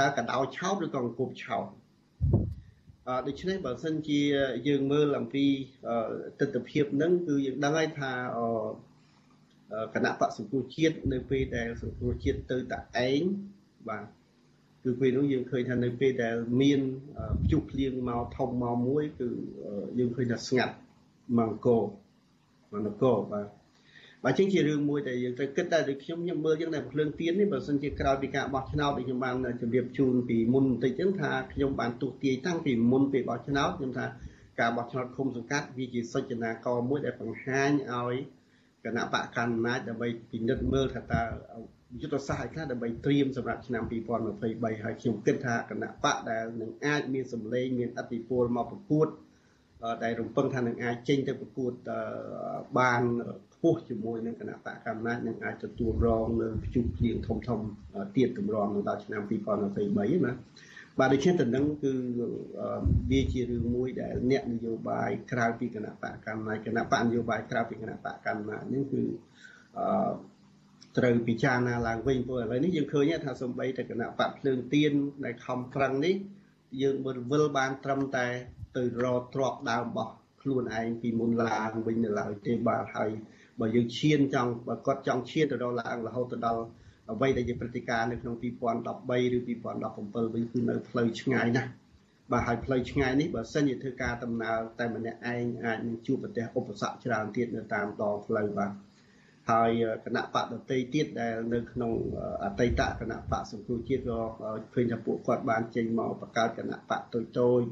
[0.00, 1.66] តើកដោឆោតឬក៏អង្គប់ឆោត
[3.08, 4.20] អឺដូច្នេះបើសិនជា
[4.68, 5.46] យើងមើលអំពី
[6.40, 8.46] ទស្សនវិជ្ជានឹងគឺយើងដឹងហើយថាអឺ
[9.94, 13.22] គណៈបកសង្គ្រោះជាតិនៅពេលដែលសង្គ្រោះជាតិទៅតែឯង
[13.88, 14.04] បាទ
[14.84, 16.80] គឺពេលនោះយើងឃើញថានៅពេលដែលមាន
[17.42, 19.28] ព្យុះភ្លៀងមកធំមកមួយ គឺ
[19.98, 20.74] យើងឃើញថាស្ងាត់
[21.38, 21.84] មង្គល
[22.72, 23.46] មង្គលបាទ
[24.24, 34.06] បើចឹងជារឿងមួយដែលយើងត្រូវគិតតែដូចខ្ញុំខ្ញុំមើលចឹងតែភ្លើងទៀននេះបើសិនជាក្រោយពីការបោះឆ្នោតដែលខ្ញុំបានជម្រាបជូនពីមុនបន្តិចចឹងថាខ្ញុំបានទុះទាយតាំងពីមុនពេលបោះឆ្នោតខ្ញុំថា
[34.60, 38.14] ការបោះឆ្នោតឃុំសង្កាត់វាជាសុចនាករមួយដែលបង្ហាញឲ្យ
[38.84, 41.22] គណៈបកកណ្ដាលអំណាចដើម្បីពិនិត្យមើលថាតើ
[42.00, 43.82] យុទ្ធសាស្ត្រឲ្យខ្លះដើម្បីត្រៀមសម្រាប់ឆ្នាំ
[44.28, 49.08] 2023ហើយខ្ញុំគិតថាគណៈបកដែលនឹងអាចមានសម្លេងមានអធិពលមកប្រកួត
[50.04, 51.72] ដែលរំពឹងថានឹងអាចចេញទៅប្រកួត
[52.78, 53.02] បាន
[53.54, 57.60] ខ្ពស់ជាមួយនឹងគណៈបកកម្មានឹងអាចទទួលរងនៅភ្ជុំភ្លៀងធំធំ
[58.16, 60.32] ទៀតតម្រង់នៅដល់ឆ្នាំ2023ណា
[60.98, 61.92] បាទដូច្នេះតំណឹងគឺ
[63.10, 69.02] វាជារឿងមួយដែលអ្នកនយោបាយក្រៅពីគណៈបកកម្មាគណៈបកនយោបាយក្រៅពីគណៈបកកម្មានេះគឺ
[69.78, 69.86] អឺ
[70.98, 74.92] ត្រូវពិចារណាឡើងវិញព្រោះឥឡូវនេះយើងឃើញថាសំបីតែគណៈបកភ្លើងទៀន
[75.24, 76.14] ដែលខំប្រឹងនេះ
[76.82, 78.26] យើងមិនវិលបានត្រឹមតែ
[78.76, 83.10] ទៅរកទ្របដើមរបស់ខ្លួនឯងពីមុនឡើងវិញនៅឡើយទេបាទហើយ
[83.60, 86.62] បើយើងឈានចង់បើគាត់ចង់ឈានទៅដល់ឡើងរហូតទៅដល់
[87.12, 88.42] អ្វីដែលជាព្រឹត្តិការណ៍នៅក្នុង2013
[89.36, 91.70] ឬ2017វិញគឺនៅផ្លូវឆ្ងាយណាស់
[92.32, 98.72] បាទហើយផ្លូវឆ្ងាយនេះបើសិនជាធ្វើការដំណើរតែម្នាក់ឯងអាចនឹងជួបប្រទះឧបសគ្គច្រើនទៀតនៅតាមដងផ្លូវបាទ
[99.50, 99.70] ហើយ
[100.04, 101.92] គណៈបកដតីទៀតដែលនៅក្នុង
[102.44, 104.20] អតីតគណៈបកសង្គ្រោះជាតិក៏
[104.74, 107.62] ឃើញថាពួកគាត់បានចេញមកបង្កើតគណៈបកតូចតូច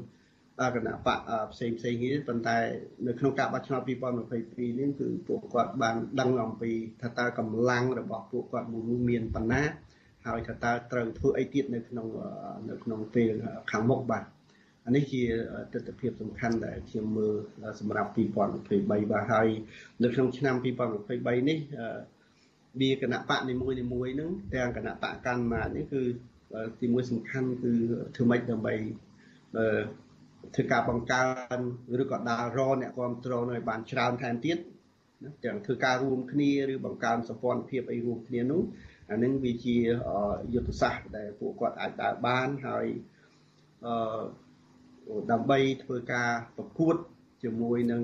[0.75, 1.19] គណៈបក
[1.53, 2.57] ផ្សេងផ្សេងនេះប៉ុន្តែ
[3.07, 9.61] នៅក្នុងការបោះឆ្នោត2022នេះគឺពួកគាត់បានដឹងអំពីថាតើកម្លាំងរបស់ពួកគាត់មួយមានប៉ុណ្ណា
[10.25, 12.07] ហើយថាតើត្រូវធ្វើអីទៀតនៅក្នុង
[12.69, 13.31] នៅក្នុងពេល
[13.71, 14.23] ខាងមុខបាទ
[14.85, 15.21] អានេះជា
[15.73, 17.33] ទស្សនវិជ្ជាសំខាន់ដែលខ្ញុំមើល
[17.79, 19.47] សម្រាប់2023បាទហើយ
[20.03, 21.57] នៅក្នុងឆ្នាំ2023នេះ
[22.81, 26.01] វាគណៈបកនីមួយនីមួយហ្នឹងទាំងគណៈបកកាន់ម៉ានេះគឺ
[26.81, 27.73] ទីមួយសំខាន់គឺ
[28.15, 28.73] ធ្វើម៉េចដើម្បី
[30.55, 31.25] ធ្វើការបង្កើ
[31.57, 31.59] ន
[32.01, 34.57] ឬក៏ដាល់រអ្នកគ្រប់គ្រងនៅឲ្យបានច្រើនថែមទៀត
[35.45, 38.63] ទាំងធ្វើការរួមគ្នាឬបង្កើនសម្ព័ន្ធភាពអីរួមគ្នានោះ
[39.11, 39.77] អានឹងវាជា
[40.53, 42.85] យុទ្ធសាស្ត្រដែលពួកគាត់អាចដើរបានហើយ
[43.85, 44.23] អឺ
[45.31, 46.95] ដើម្បីធ្វើការប្រកួត
[47.43, 48.03] ជាមួយនឹង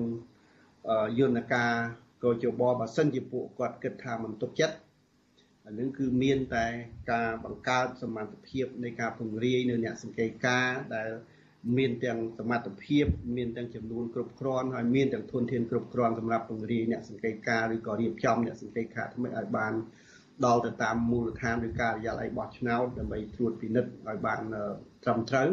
[1.18, 1.72] យន្តការ
[2.24, 4.76] កោជបបើសិនជាពួកគាត់គិតថាមិនទុកចិត្ត
[5.66, 6.66] អានឹងគឺមានតែ
[7.12, 11.10] ការបង្កើតសមត្ថភាពនៃការពង្រាយនៅអ្នកសង្កេតការដែល
[11.78, 13.06] មានទាំងសមត្ថភាព
[13.36, 19.72] មានទាំងចំនួនគ្រប់គ្រាន់ហើយមានទាំងធនធានគ្រប់គ្រាន់សម្រាប់ពង្រាយអ្នកសង្កេតការឬក៏រៀបចំអ្នកសង្កេតការថ្មីឲ្យបាន
[20.44, 24.40] ដល់ទៅតាមមូលដ្ឋានឬការិយាល័យបោះឆ្នោតដើម្បីត្រួតពិនិត្យឲ្យបាន
[25.04, 25.48] ត្រឹមត្រូវ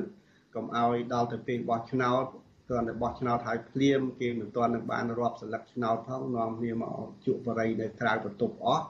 [0.56, 2.24] កុំឲ្យដល់ទៅពេលបោះឆ្នោត
[2.68, 8.86] គ្រាន់តែបោះឆ្នោតហើយភ្លាមគេមិនទាន់នឹងបានរាប់សិលឹកឆ្នោតផងនាំគ្នាមកជក់បរិយនៅក្រៅបន្ទប់អស់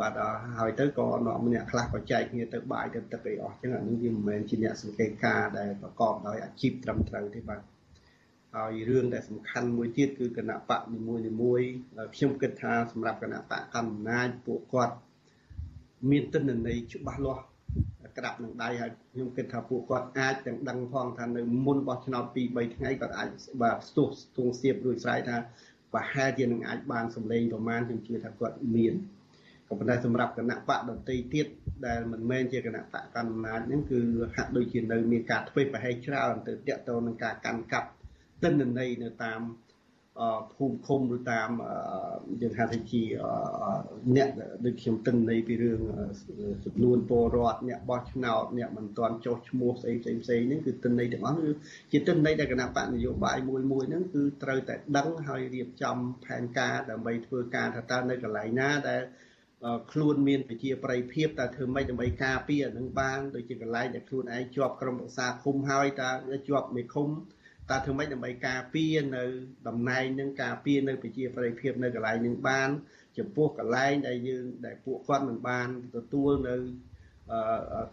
[0.00, 0.12] បាទ
[0.58, 7.60] ហើយទៅក៏នាំម្នាក់ខ្លះក៏ចែកគ្នាទៅបាយទៅទឹកអីអស់ចឹងអានេះវាមិនមែនជាអ្នកសង្កេតការដែលប្រកបដោយអាជីពត្រឹមត្រូវទេបាទ
[8.54, 11.60] ហើយរឿងដែលសំខាន់មួយទៀតគឺគណៈបកនីមួយនីមួយ
[12.14, 14.94] ខ្ញុំគិតថាសម្រាប់គណៈបកកណ្ដាលអំណាចពួកគាត់
[16.10, 17.44] មានទិន្នន័យច្បាស់លាស់
[18.16, 23.28] ក្តាប់នឹងដៃហើយខ្ញុំគិតថាពួកគាត់អាចទាំងដឹងផងថានៅមុនបោះឆ្នោត2 3ថ្ងៃគាត់អាច
[23.62, 25.36] បាទស្ទុះស្ទងសៀបរួចស្រ័យថា
[25.92, 28.94] ប្រហែលជានឹងអាចបានសម្លេងប្រមាណខ្ញុំជឿថាគាត់មាន
[29.68, 31.46] ក៏ប៉ុន្តែសម្រាប់គណៈបកដតីទៀត
[31.86, 34.00] ដែលមិនមែនជាគណៈបកកណ្ដាលអំណាចហ្នឹងគឺ
[34.36, 37.88] ហាក់ដូចជានៅមានការធ្វេសប្រហែលច្រើនទៅតាក់ទងនឹងការកាន់កាប់
[38.42, 39.40] ទិន្នន័យនៅតាម
[40.54, 41.50] ភូមិឃុំឬតាម
[42.40, 43.02] យើងហៅថាជា
[44.16, 44.28] អ្នក
[44.64, 45.80] ដូចខ្ញុំទិន្នន័យពីរឿង
[46.64, 51.50] ចំនួនពលរដ្ឋអ្នកបោះឆ្នោតអ្នកមិនទាន់ចុះឈ្មោះស្អីផ្សេងផ្សេងហ្នឹងគឺទិន្នន័យទាំងអស់គឺ
[51.92, 59.02] ជាទិន្នន័យដែលគណៈបកនយោបាយមួយមួយហ្នឹងគឺត្រូវតែដឹងហើយរៀបចំផែនការដើម្បីធ្វើការថាតើនៅកន្លែងណាដែល
[59.92, 66.10] ខ្លួនមានប្រជាប្រិយភាពតើធ្វើម៉េចដើម្បីការពារអានឹងបានដូចជាកន្លែងដែលខ្លួនឯងជាប់ក្រុមប្រឹក្សាឃុំហើយតើ
[66.48, 67.08] ជាប់មេឃុំ
[67.70, 69.24] តើធ្វើម៉េចដើម្បីការពារនៅ
[69.68, 72.68] តំណែងនឹងការពារនៅប្រជាប្រិយភាពនៅកន្លែងនឹងបាន
[73.18, 76.56] ចំពោះកន្លែងដែលយើងដែលពួកគាត់មិនបានទទួលនៅ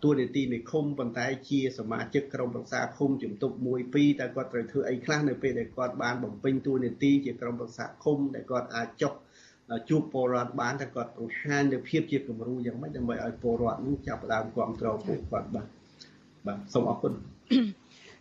[0.03, 9.13] តួនាទីនៃឃុំប៉ុន្តែជាសមាជិកក្រុមប្រឹក្សាឃុំជំទប់1 2តែគាត់ត្រូវធ្វើអីខ្លះនៅពេលដែលគាត់បានបំពេញតួនាទីជាក្រុមប្រឹក្សាឃុំដែលគាត់អាចចុះ
[9.89, 15.67] ជួបពលរដ្ឋបានតែគាត់បង្ហាញនូវភាពជាគំរូយ៉ាងម៉េចដើម្បីឲ្យពលរដ្ឋនឹងចាប់ផ្ដើមគ្រប់គ្រងពួកគាត់បាទ
[16.45, 17.13] បាទសូមអរគុណ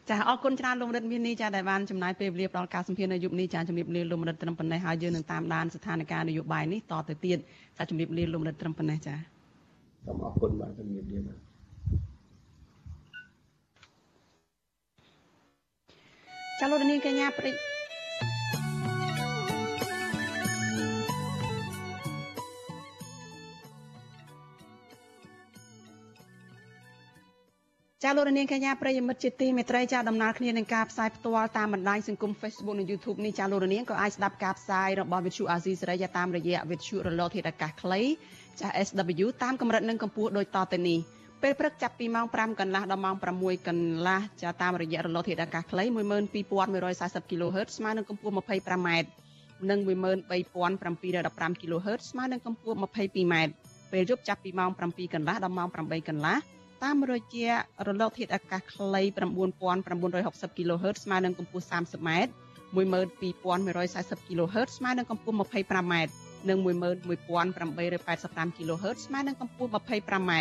[0.09, 7.39] ចាអរគុណច្រើនលោករិទ្ធមាននេះចាដែលបានចំណាយពេលវេលាផ្ដល់ការសម្ភាសន៍នៅយុគនេះចាជំរាបលាលោករិទ្ធត្រឹមប៉ុណ្ណេះហើយយើងនឹងតាមដានស្ថានភាពនយោបាយនេះតទៅទៀត
[7.79, 9.15] ចាជំរាបលាលោករិទ្ធត្រឹមប៉ុណ្ណេះចា
[10.07, 11.39] សូមអរគុណបាទជំរាបលាបាទ
[16.61, 17.55] ចាលោកនាងកញ្ញាប្រិយ
[28.05, 38.01] ចាលោករនាងកញ្ញាប្រិយមិត្តជាទីមេត្រីចាដំណើរគ្នានឹងការផ្សាយផ្ទាល់តាមបណ្ដាញសង្គម Facebook និង YouTube នេះចាលោករនាងក៏អាចស្ដាប់ការផ្សាយរបស់ Vithu Azizi សេរីតាមរយៈ Vithu រលកធាតុអាកាសខ្លី
[38.61, 40.99] ចា SW តាមកម្រិតនិងកម្ពស់ដូចតទៅនេះ
[41.43, 45.85] ពេលព្រឹកចាប់ពីម៉ោង5កន្លះដល់ម៉ោង6កន្លះចាតាមរយៈរលកធាតុអាកាសខ្លី
[46.49, 48.89] 12140 kHz ស្មើនឹងកម្ពស់ 25m
[49.71, 53.35] និង13715 kHz ស្មើនឹងកម្ពស់ 22m
[53.93, 57.51] ពេលយប់ចាប់ពីម៉ោង7កន្លះដល់ម៉ោង8កន្លះ តាមរយៈ
[57.87, 59.03] រលកធាតុអាកាសខ្លី
[59.81, 62.11] 9960 kHz ស្មើនឹងកម្ពស់ 30m
[62.77, 65.95] 12140 kHz ស្មើនឹងកម្ពស់ 25m
[66.49, 70.33] និង11885 kHz ស្មើនឹងកម្ពស់ 25m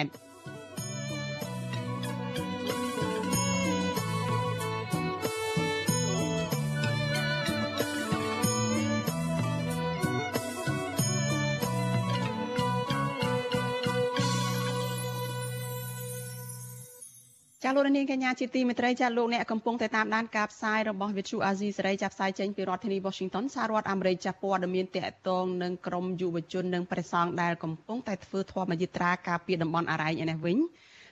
[17.70, 30.58] ចាលោកនាងកញ្ញាជាទីមេត្រីចាលោកអ្នកកំពុងតែតាមដានការផ្សាយរបស់ Vithu Azizi សេរីចាប់ផ្សាយចេញពីរដ្ឋធានី Washington សហរដ្ឋអាមេរិកចាព័ត៌មានតកតងនឹងក្រមយុវជននិងព្រះសង្ឃដែលកំពុងតែធ្វើធម្មយាត្រាការពារតំបន់អរ៉ែងឯនេះវិញ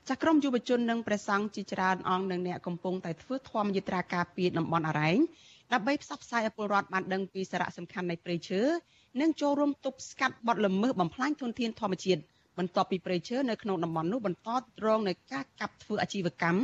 [0.10, 5.20] ចាក្រមយុវជននិងព្រះសង្ឃជាច្រើនអង្គនិងអ្នកកំពុងតែធ្វើធម្មយាត្រាការពារតំបន់អរ៉ែង
[5.74, 8.62] ដើម្បីផ្សព្វផ្សាយឲ្យពលរដ្ឋបានដឹងពីសារៈសំខាន់នៃព្រៃឈើ
[9.22, 12.22] និងចូលរួមទប់ស្កាត់បទល្មើសបំផ្លាញធនធានធម្មជាតិ
[12.58, 14.50] បន្ទាប់ពីព្រៃឈើនៅក្នុងតំបន់នោះបន្ត
[14.86, 16.62] រងនឹងការកាប់ធ្វើអាជីវកម្ម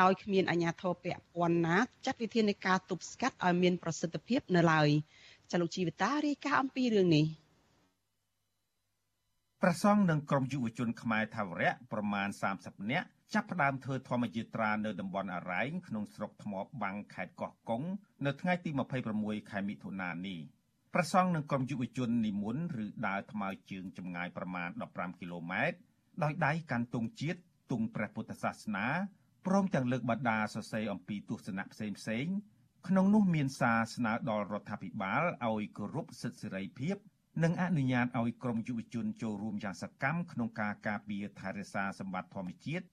[0.00, 1.76] ដោយគ្មានអាជ្ញាធរពាក់ព័ន្ធណា
[2.06, 4.88] ចាត់វិធាននៃការទប់ស្កាត់ឲ្យមានប្រសិទ្ធភាពនៅឡើយ
[5.50, 7.26] ចលនាជីវតារាយការណ៍អំពីរឿងនេះ
[9.62, 12.28] ប្រសង់និងក្រុមយុវជនខ្មែរថាវរៈប្រមាណ
[12.58, 17.82] 30នាក់ចាប់ផ្ដើមធ្វើធម្មយាត្រានៅតំបន់អរ៉ៃក្នុងស្រុកថ្មបាំងខេត្តកោះកុង
[18.26, 18.70] នៅថ្ងៃទី
[19.10, 20.38] 26ខែមិថុនានេះ
[21.00, 25.76] ប្រសង់និងក្រុមយុវជននិមន្តឬដើរថ្មើរជើងចម្ងាយប្រមាណ15គីឡូម៉ែត្រ
[26.22, 27.40] ដោយដៃកាន់ទង់ជាតិ
[27.70, 28.86] ទង់ព្រះពុទ្ធសាសនា
[29.46, 32.26] ព្រមទាំងលើកបដាសរសេរអំពីទស្សនៈផ្សេងផ្សេង
[32.88, 36.96] ក្នុងនោះមានសារស្នើដល់រដ្ឋាភិបាលឲ្យគោរពសិទ្ធិសេរីភាព
[37.42, 42.84] និងអនុញ្ញាតឲ្យក្រុមយុវជនចូលរួមយ៉ាងសកម្មក្នុងការការពារថែរក្សាសម្បត្តិធម្មជាតិ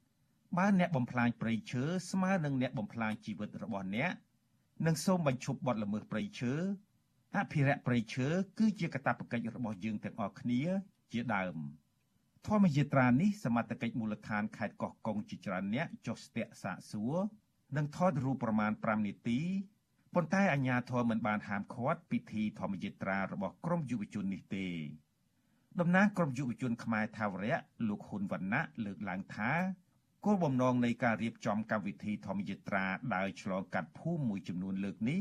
[0.58, 4.12] បើអ្នកបំផ្លាញព្រៃឈើស្មើនឹងអ្នកបំផ្លាញជីវិតរបស់អ្នក
[4.86, 6.54] និងសូមបញ្ឈប់បទល្មើសព្រៃឈើ
[7.36, 8.28] អភិរក្សព្រៃឈើ
[8.60, 10.62] គឺជាកាតព្វកិច្ចរបស់យើងទាំងអស់គ្នា
[11.12, 11.58] ជាដើម
[12.48, 17.16] ធម្មយាត្រានេះសមត្ថកិច្ចមូលដ្ឋានខេត្តកោះកុងជាច្រើនអ្នកចុះស្ទាក់សាកសួរ
[17.78, 19.40] និងថតរូបប្រមាណ5នាទី
[20.14, 24.68] ប៉ុន្តែអាជ្ញាធរមិនបានហាមឃាត់ពិធីធម្មយាត្រារបស់ក្រុមយុវជននេះទេ
[25.80, 27.58] តំណាងក្រុមយុវជនខ្មែរថាវរៈ
[27.88, 29.52] លោកហ៊ុនវណ្ណៈលើកឡើងថា
[30.26, 35.20] គោលបំណងនៃការរៀបចំកម្មវិធីធម្មយាត្រាដើរឆ្លងកាត់ភូមិមួយចំនួនលើកនេះ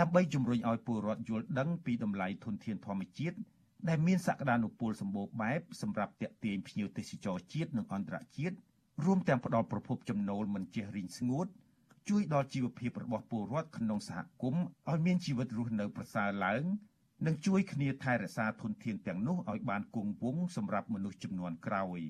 [0.00, 3.36] ដើម្បីជំរុញឲ្យពលរដ្ឋយល់ដឹងពីតម្លៃធនធានធម្មជាតិ
[3.88, 8.56] ដែលមានសក្តានុពលសម្បូរបែបសម្រាប់ទាក់ទាញភ្ញៀវទេសចរជាតិនិងអន្តរជាតិ
[9.04, 11.46] រួមទាំងផ្ដល់ប្រភពចំណូលមិនចេះរីងស្ងួត
[12.08, 16.62] ជួយដល់ជីវភាពរបស់ពលរដ្ឋក្នុងសហគមន៍ឲ្យមានជីវិតរស់នៅប្រសើរឡើង
[17.26, 22.00] និងជួយគ្នាថែរក្សាធនធានទាំងនោះឲ្យបានគង់វង្សសម្រាប់មនុស្សចំនួនក្រោយ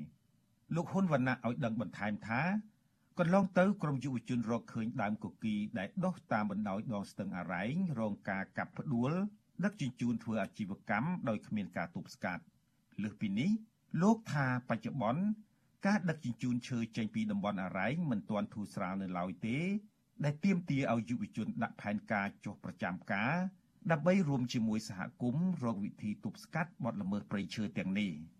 [0.75, 2.41] លោកហ៊ុនវណ្ណៈឲ្យដឹងបន្ថែមថា
[3.21, 9.13] កន្លងទៅក្រមយុវជនរកឃើញដើមកុកីដែលដុះតាមបណ្ដោយដងស្ទឹងអរ៉ែងរងការកាប់ផ្ដួល
[9.65, 12.43] ដឹកជញ្ជូនធ្វើអាជីវកម្មដោយគ្មានការទប់ស្កាត់
[13.03, 13.51] លើសពីនេះ
[14.03, 15.25] លោកថាបច្ចុប្បន្ន
[15.87, 19.59] ការដឹកជញ្ជូនឈើចេញពីតំបន់អរ៉ែងមិនទាន់ធូរស្រាលនៅឡើយទេ
[20.25, 23.35] ដែលទាមទារឲ្យយុវជនដាក់ផែនការចុះប្រចាំការ
[23.91, 28.13] ដើម្បីរួមជាមួយសហគមន៍រកវិធីទប់ស្កាត់បទល្មើសព្រៃឈើទាំងនេះ។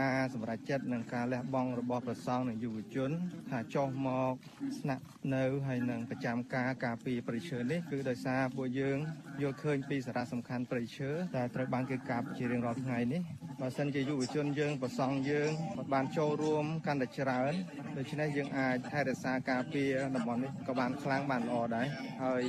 [0.00, 3.10] ការសម្រេចចិត្តនិងការលះបង់របស់ប្រសង់និងយុវជន
[3.50, 4.32] ថាចុះមក
[4.78, 5.02] ស្នាក់
[5.34, 8.98] នៅហើយនឹងប្រចាំការការពារព្រៃឈើនេះគឺដោយសារពួកយើង
[9.42, 13.22] យល់ឃើញពីសារៈសំខាន់ព្រៃឈើដែលត្រូវបានគេកាប់ជារៀងរាល់ថ្ងៃនេះ
[13.60, 15.50] បើសិនជាយុវជនយើងប្រសង់យើង
[15.92, 17.52] បានចូលរួមកាន់តែច្រើន
[17.98, 21.86] ដូច្នេះយើងអាចថែរក្សាការពារតំបន់នេះក៏បានខ្លាំងបានល្អដែរ
[22.24, 22.44] ហើយ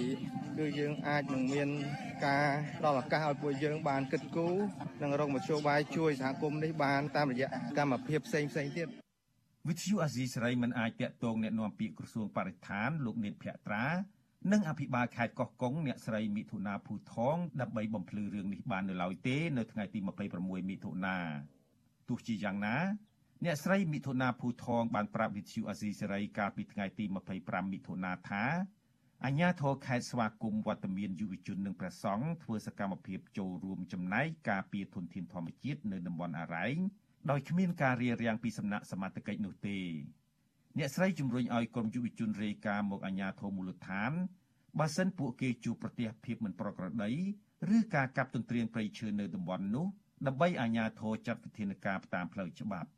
[0.58, 1.70] គឺយើងអាចនឹងមាន
[2.27, 2.49] ការ
[2.85, 4.55] ដល់ឱកាសឲ្យពួកយើងបានគិតគូរ
[5.03, 8.89] និងរកមធ្យោបាយជួយសហគមន៍នេះបានតាមរយៈកម្មភាពផ្សេងផ្សេងទៀត
[9.69, 13.87] វិទ្យុអាស៊ីសេរីមិនអាចតាក់ទងแนะនាំពាក្យក្រសួងបរិស្ថានលោកនេតភក្ត្រា
[14.53, 19.99] និងអភិបាលខេត្តកោះកុងអ្នកស្រីមិថុនាភូថងដើម្បីបំភ្លឺរឿងនេះបាននៅឡើយទេនៅថ្ងៃទី
[20.35, 21.17] 26មិថុនា
[22.09, 22.77] ទោះជាយ៉ាងណា
[23.45, 27.05] អ្នកស្រីមិថុនាភូថងបានប្រាប់វិទ្យុអាស៊ីសេរីកាលពីថ្ងៃទី
[27.39, 28.45] 25មិថុនាថា
[29.26, 36.78] អញ្ញាធរខេត្តស្វាគមន៍វត្តមានយុវជននិងព្រះសង្ឃធ្វើសកម្មភាពចូលរួមចំណែកការពារធនធានធម្មជាតិនៅតំបន់អរ៉ែង
[37.30, 39.80] ដោយគ្មានការរារាំងពីសំណាក់សមត្ថកិច្ចនោះទេ
[40.78, 44.12] អ្នកស្រីជំរុញឲ្យក្រុមយុវជនរាយការណ៍មកអាជ្ញាធរមូលដ្ឋាន
[44.80, 47.12] បើសិនពួកគេជួបប្រទះភាពមិនប្រក្រតី
[47.76, 49.86] ឬការកាប់ទន្ទ្រានព្រៃឈើនៅតំបន់នោះ
[50.28, 52.90] ដើម្បីអាជ្ញាធរចាត់វិធានការតាមផ្លូវច្បាប់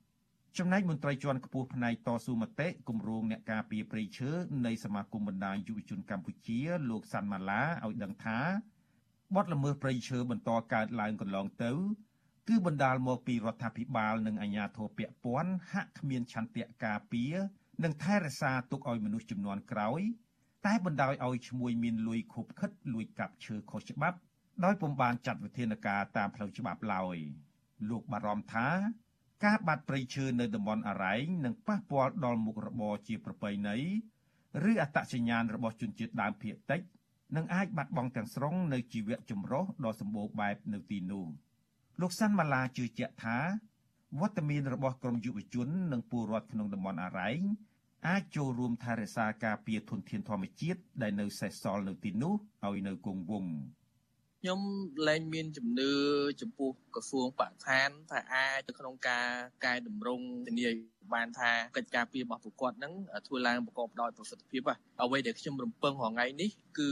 [0.57, 4.31] ចំណែកមន្ត្រីជាន់ខ្ពស់ផ្នែកតស៊ូមតិគម្រោងអ្នកការពារព្រៃឈើ
[4.65, 8.39] នៃសមាគមបណ្ដាញយុវជនកម្ពុជាលោកសាន់ម៉ាឡាឲ្យដឹងថា
[9.35, 11.71] បទល្មើសព្រៃឈើបន្តកើតឡើងកន្លងទៅ
[12.47, 17.35] គឺបណ្ដាលមកពីរដ្ឋាភិបាល និងអាជ្ញាធរពាក់ព័ន្ធហាក់គ្មានឆន្ទៈការពារ
[17.83, 20.01] និងថែរក្សាទុកឲ្យមនុស្សចំនួនក្រោយ
[20.65, 24.17] តែបណ្ដោយឲ្យឈ្មួញមានលួយខុបខិតលួចកាប់ឈើខុសច្បាប់
[24.63, 27.17] ដោយពុំបានចាត់វិធានការតាមផ្លូវច្បាប់ឡើយ
[27.89, 28.67] លោកបារម្ភថា
[29.45, 33.77] ការបាត់ព្រៃឈើនៅតំបន់អរ៉ែងនឹងប៉ះពាល់ដល់មុខរបរជាប្រពៃណី
[34.69, 36.81] ឬអត្តសញ្ញាណរបស់ជនជាតិដើមភាគតិច
[37.35, 41.25] នឹងអាចបាត់បង់ទាំងស្រុងនៅជីវៈចម្រុះដ៏សម្បូរបែបនៅទីនោះ
[42.01, 43.37] លោកសាន់ម៉ាឡាជឿជាក់ថា
[44.19, 47.39] វត្តមានរបស់ក្រមយុវជននិងពលរដ្ឋក្នុងតំបន់អរ៉ែង
[48.07, 52.33] អាចចូលរួមថែរក្សាការពារធនធានធម្មជាតិដែលនៅសេសសល់នៅទីនោះ
[52.65, 53.53] ឲ្យនៅគង់វង្ស
[54.41, 54.59] ខ្ញុំ
[55.07, 55.91] លែងមានជំនឿ
[56.41, 59.27] ចំពោះក្រសួងបរិស្ថានថាអាចក្នុងការ
[59.65, 60.67] កែតម្រង់ធានា
[61.13, 62.93] បានថាកិច្ចការពីរបស់ប្រកបហ្នឹង
[63.27, 64.61] ធ្វើឡើងប្រកបដោយប្រសិទ្ធភាព
[65.01, 66.89] អ្វីដែលខ្ញុំរំពឹងរងៃនេះគឺ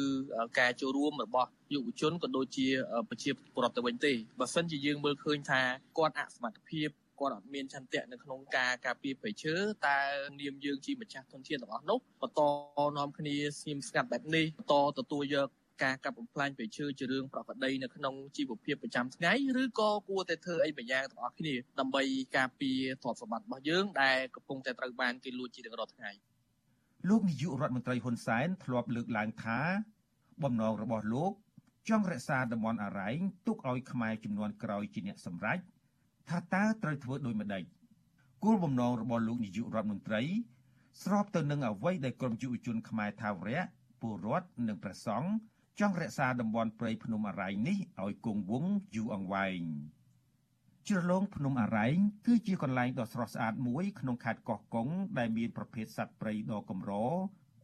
[0.60, 2.68] ការចូលរួមរបស់យុវជនក៏ដូចជា
[3.10, 5.62] ប្រជាពលរដ្ឋទៅវិញទេបើសិនជាយើងមើលឃើញថា
[5.98, 6.90] គាត់អសមត្ថភាព
[7.20, 9.98] គាត់អត់មានឆន្ទៈនៅក្នុងការការពារប្រៃឈើតើ
[10.42, 12.42] នាមយើងជាម្ចាស់ធនធានទាំងអស់នោះបន្ត
[12.98, 15.50] នាំគ្នាស្ងៀមស្ងាត់បែបនេះបន្តទទួលយក
[15.84, 22.04] ការកាប់បំផ្លាញព្រៃឈើជារឿងប្រក្រតីនៅក្នុងជីវភាពប្រចាំថ្ងៃឬក៏គួរតែធ្វើអីម្យ៉ាងទាំងអស់គ្នាដើម្បី
[22.38, 26.12] ការពារទ្រព្យសម្បត្តិរបស់យើងដែលកំពុងតែត្រូវបានគេលួចជារៀងរាល់ថ្ងៃ
[27.10, 29.60] លោកនាយករដ្ឋមន្ត្រីហ៊ុនសែនធ្លាប់លើកឡើងថា
[30.44, 31.32] បំណងរបស់លោក
[31.90, 33.10] ចង់រក្សាតំបន់អរ៉ៃ
[33.48, 35.60] ទុកឲ្យខ្មែរចំនួនក្រោយជាអ្នកសម្រេច
[36.30, 37.64] ថាតើត្រូវធ្វើដូចម្ដេច
[38.44, 40.22] គោលបំណងរបស់លោកនាយករដ្ឋមន្ត្រី
[41.04, 43.62] ស្របទៅនឹងអ្វីដែលក្រមយុវជនខ្មែរថាវរៈ
[44.02, 45.30] ពលរដ្ឋនិងព្រះសង្ឃ
[45.80, 49.62] ចង់រក្សាតំបន់ព្រៃភ្នំអរ៉ៃនេះឲ្យគង់វង្សយូរអង្វែង
[50.88, 51.88] ជ្រលងភ្នំអរ៉ៃ
[52.26, 56.92] គឺជាកន្លែងដ៏ស្រស់ស្អាតមួយក្នុងខេត្តកោះកុងដែលមានប្រភេទសត្វព្រៃដ៏កម្រ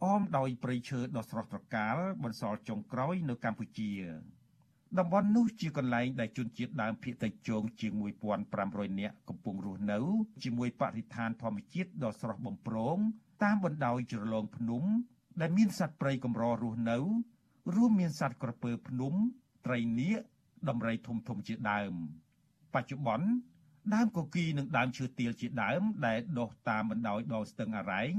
[0.03, 3.91] អមដោយព្រៃឈើដ៏ស្រស់ត្រកាលបន្សល់ចុងក្រោយនៅកម្ពុជា
[4.99, 7.93] តំបន់នោះជាកន្លែងដែលជនជាតិដើមភាគតិចជងជាង
[8.47, 9.99] 1500នាក់កំពុងរស់នៅ
[10.43, 12.97] ជាមួយបរិស្ថានធម្មជាតិដ៏ស្រស់បំព្រង
[13.43, 14.83] តាមបណ្ដោយជ្រលងភ្នំ
[15.41, 16.99] ដែលមានសត្វព្រៃកម្ររស់នៅ
[17.75, 19.13] រួមមានសត្វក្រពើភ្នំ
[19.65, 20.19] ត្រីនាគ
[20.69, 21.93] ដំរីធំធំជាដើម
[22.73, 23.27] បច្ចុប្បន្ន
[23.93, 28.13] ដើមកគីនិងដើមឈើទាលជាដើម ដែលដុះតាមបណ្ដោយដងស្ទឹងអរ៉ែង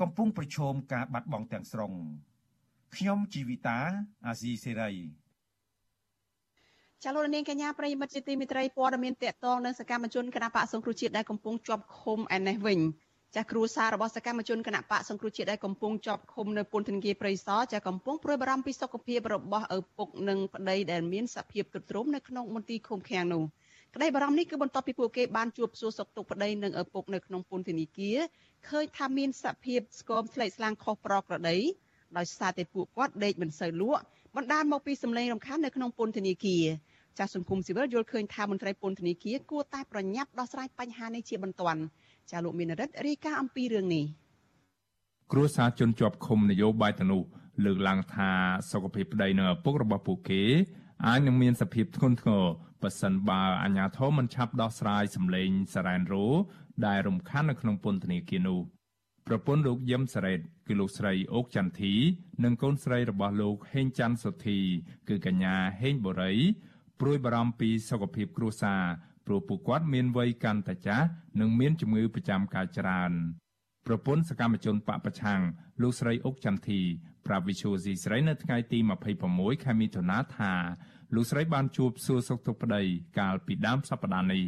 [0.00, 1.92] កំពុងប្រឈមការបាត់បង់ទាំងស្រុង
[2.96, 3.78] ខ្ញុំជីវិតា
[4.26, 4.92] អាស៊ីសេរី
[7.04, 12.78] ចាលោកនាងកញ្ញាប្រិយមិត្តជាទីមេត្រីព័ត៌មានតកតងនឹងសកម្មជនគណៈបកសង្គ្រោះជាតិដែលកំពុងជាប់ឃុំឯនេះវិញ
[13.34, 23.42] ចាស់គ្រួសាររបស់សកម្មជនគណៈបកសង្គ្រោះជាតិដែលកំពុងជាប់ឃុំនៅពន្ធនាគារព្រៃសរចាស់កំពុងព្រួយបារម្ភពីសុខភាពរបស់ឪពុកនិងប្តីដែលមានសភាពទ្រុឌទ្រោមនៅក្នុងមន្ទីរឃុំឃាំងនោះ
[23.94, 28.18] ក្តីបារម្ភនេះគឺបន្ទាប់ពីពួកគេបានជួបសួរសុខទុក្ខប្តីនិងឪពុកនៅក្នុងពន្ធនាគារ
[28.68, 31.56] ឃើញថាមានសភាពស្គមស្លេកស្លាំងខុសប្រក្រតី
[32.16, 34.02] ដោយសារតែពួកគាត់ដេកមិនសូវលក់
[34.36, 36.64] បណ្ដាលមកពីសម្លេងរំខាននៅក្នុងពន្ធនាគារ
[37.18, 41.82] ចាស់សង្គមស៊ីវិលយល់ឃើញថាមន្ត្រីពន្ធនាគារគួរតែប្រញាប់ដោះស្រាយបញ្ហានេះជាបន្ទាន់
[42.30, 44.04] ចាលោកមានរិទ្ធរាយការណ៍អំពីរឿងនេះ
[45.32, 47.22] គ្រួសារជនជាប់ឃុំនយោបាយទៅនោះ
[47.64, 48.30] លើកឡើងថា
[48.70, 50.42] សុខភាពប្តីនិងឪពុករបស់ពួកគេ
[51.06, 52.44] អាចនឹងមានសភាពធ្ងន់ធ្ងរ
[52.82, 56.26] បើសិនបើអាជ្ញាធរមិនឆាប់ដោះស្រាយសម្លេងសារ៉ែនរ៉ូ
[56.86, 58.60] ដែលរំខាននៅក្នុងពន្ធនាគារនោះ
[59.26, 61.94] ប្រពន្ធលោកយឹមសារ៉េតគឺលោកស្រីអូកចន្ទធី
[62.44, 64.58] និងកូនស្រីរបស់លោកហេងច័ន្ទសុធី
[65.08, 66.34] គឺកញ្ញាហេងបូរី
[67.00, 68.82] ព្រួយបារម្ភពីសុខភាពគ្រួសារ
[69.28, 71.06] ព្រោះពួកគាត់មានវ័យកាន់តែចាស់
[71.40, 73.12] និងមានជំងឺប្រចាំកាយច្រើន
[73.86, 75.40] ប្រពន្ធសកម្មជនបពប្រឆាំង
[75.82, 76.80] លោកស្រីអុកចន្ទធី
[77.26, 78.78] ប្រាប់វិសុយស៊ីស្រីនៅថ្ងៃទី
[79.22, 80.52] 26ខែមិថុនាថា
[81.14, 82.82] លោកស្រីបានជួបសួរសុខទុក្ខប្តី
[83.18, 84.44] កាលពីដើមសប្តាហ៍នេះ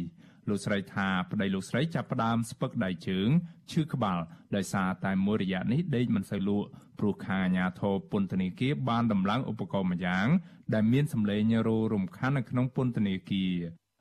[0.49, 3.29] លោកស្រីថាប្តីលោកស្រីចាប់ផ្ដើមស្ពឹកដៃជើង
[3.71, 4.19] ឈឺក្បាល
[4.55, 6.67] ដោយសារតែមួយរយៈនេះដេកមិនសូវលក់
[6.99, 10.27] ព្រោះខាងអាជ្ញាធរពន្ធនាគារបានដំឡើងឧបករណ៍មួយយ៉ាង
[10.73, 13.53] ដែលមានសម្លេងរោរំខាននៅក្នុងពន្ធនាគារ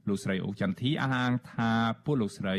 [0.09, 1.71] លោកស្រីអុកចន្ទធីអះអាងថា
[2.05, 2.57] ពួកលោកស្រី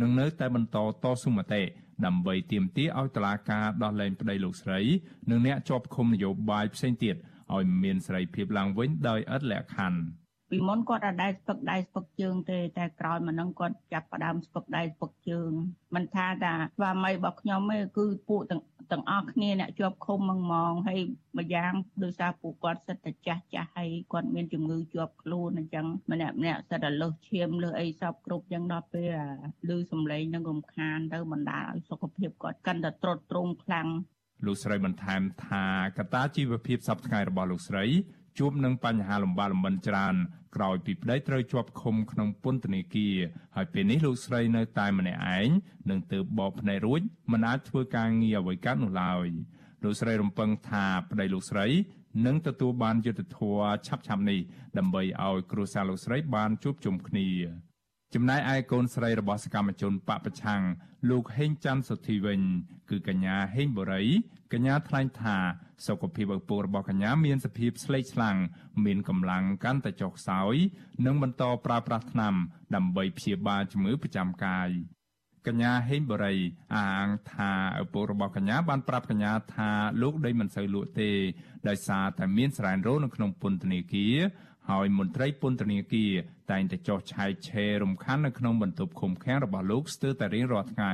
[0.00, 1.62] នឹងនៅតែបន្តតស៊ូមតិ
[2.06, 4.80] ដើម្បីទាមទារឲ្យតុលាការដោះលែងប្តីលោកស្រី
[5.30, 7.16] និងអ្នកជាប់ឃុំនយោបាយផ្សេងទៀត
[7.54, 10.21] ឲ្យមានសេរីភាពឡើងវិញដោយឥតលក្ខខណ្ឌ
[10.54, 15.50] ពីមុនគាត់អាចដែរស្ពឹកដៃស្ពឹកជើងទេតែក្រោយមកនឹងគាត់ចាប់ផ្ដើមស្ពឹកដៃស្ពឹកជើង
[15.94, 21.00] មិនថាថាស្វាមីរបស់ខ្ញុំទេគឺពួកទាំងទាំងអស់គ្នាអ្នកជាប់ឃុំមកមកហើយ
[21.38, 21.72] ម្យ៉ាង
[22.02, 29.02] ដោយសារពួកគាត់សិតតែចាស់ចាស់ហើយគាត់មានជំងឺជាប់ខ្លួនអញ្ចឹងម្នាក់ម្នាក់សិតតែលើសឈាមលើសអីសពគ្រប់អញ្ចឹងដល់ពេ
[29.68, 33.88] លឮសំឡេងនឹងរំខានទៅបណ្ដាលឲ្យសុខភាពគាត់កាន់តែទ្រុឌទ្រោមខ្លាំង
[34.46, 35.64] លោកស្រីបន្ថែមថា
[35.98, 37.84] កត្តាជីវភាពសពថ្ងៃរបស់លោកស្រី
[38.38, 40.14] ជួបនឹងបញ្ហាលំបាកលំបិនច្រើន
[40.56, 43.16] ក្រោយពីប្តីត្រូវជាប់ឃុំក្នុងពន្ធនាគារ
[43.56, 45.48] ហើយពេលនេះលោកស្រីនៅតែម្នាក់ឯង
[45.90, 47.00] នឹងទើបបបភ្នែករួច
[47.32, 49.28] មិនអាចធ្វើការងារអ្វីកើតនោះឡើយ
[49.84, 51.66] លោកស្រីរំពឹងថាប្តីលោកស្រី
[52.26, 54.40] នឹងទទួលបានយុត្តិធម៌ឆាប់ៗនេះ
[54.78, 57.28] ដើម្បីឲ្យគ្រួសារលោកស្រីបានជួបជុំគ្នា
[58.14, 60.62] ចំណែកឯកូនស្រីរបស់សកម្មជនបពប្រឆាំង
[61.10, 62.40] លោកហេងច័ន្ទសុធីវិញ
[62.90, 64.04] គឺកញ្ញាហេងបូរី
[64.52, 65.36] កញ្ញាថ្លែងថា
[65.86, 68.36] សុខភាពឪពុករបស់កញ្ញាមានសភាពស្លេកស្លាំង
[68.84, 70.54] មានកម្លាំងកាន់តែចុះខ្សោយ
[71.06, 72.34] និងបន្តប្រើប្រាស់ថ្នាំ
[72.74, 74.68] ដើម្បីព្យាបាលជំងឺប្រចាំកាយ
[75.46, 76.38] កញ្ញាហេងបរិយ
[76.74, 77.52] អះអាងថា
[77.82, 79.70] ឪពុករបស់កញ្ញាបានប្រាប់កញ្ញាថា
[80.02, 81.10] លោកដីមិនសូវលក់ទេ
[81.68, 84.16] ដោយសារតែមានសរ៉ែនរោនៅក្នុងពន្ធនាគារ
[84.70, 86.12] ហើយមន្ត្រីពន្ធនាគារ
[86.52, 90.92] តែងតែចោះឆាយឆេររំខាននៅក្នុងបន្ទប់ឃុំឃាំងរបស់លោកស្ទើរតែរៀងរាល់ថ្ងៃ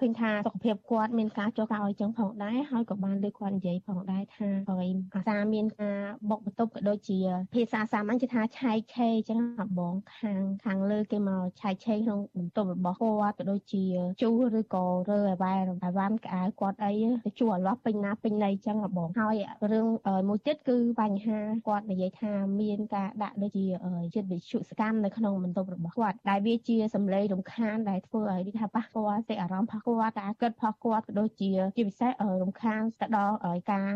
[0.00, 5.98] ឃើញថាសុខភាពគាត់មានការចុះការអោយចឹងផងដែរហើយក៏បានលើគាត់និយាយផងដែរថាហើយអាសាមានការ
[6.30, 7.18] បុកបន្ទប់ក៏ដូចជា
[7.54, 9.38] ភាសាសាមញ្ញគេថាឆាយឆេរចឹង
[9.78, 13.84] បងខាងខាងលើគេមកឆាយឆេរក្នុងបន្ទប់របស់គាត់ក៏ដូចជា
[14.22, 15.52] ជូរឬក៏រើអីវ៉ែ
[15.84, 16.92] អីវ៉ាន់ក្អៅគាត់អី
[17.24, 19.36] ទៅជួអលាស់ពេញណាពេញណីចឹងបងហើយ
[19.72, 19.86] រឿង
[20.28, 21.38] មួយទៀតគឺបញ្ហា
[21.68, 23.66] គាត់និយាយថាមានការដាក់ដូចជា
[24.14, 32.10] ចិត្តវិទ្យុសកម្មនៅក្នុងបន្ទប់របស់គាត់ដែលវាជាសម្លេងរំខានដែលធ្វើឲ្យគេថាប៉ះពាល់សេចអារម្មណ៍របស់គាត់ការគិតរបស់គាត់ក៏ដូចជាជាពិសេស
[32.42, 33.36] រំខានទៅដល់
[33.72, 33.88] ការ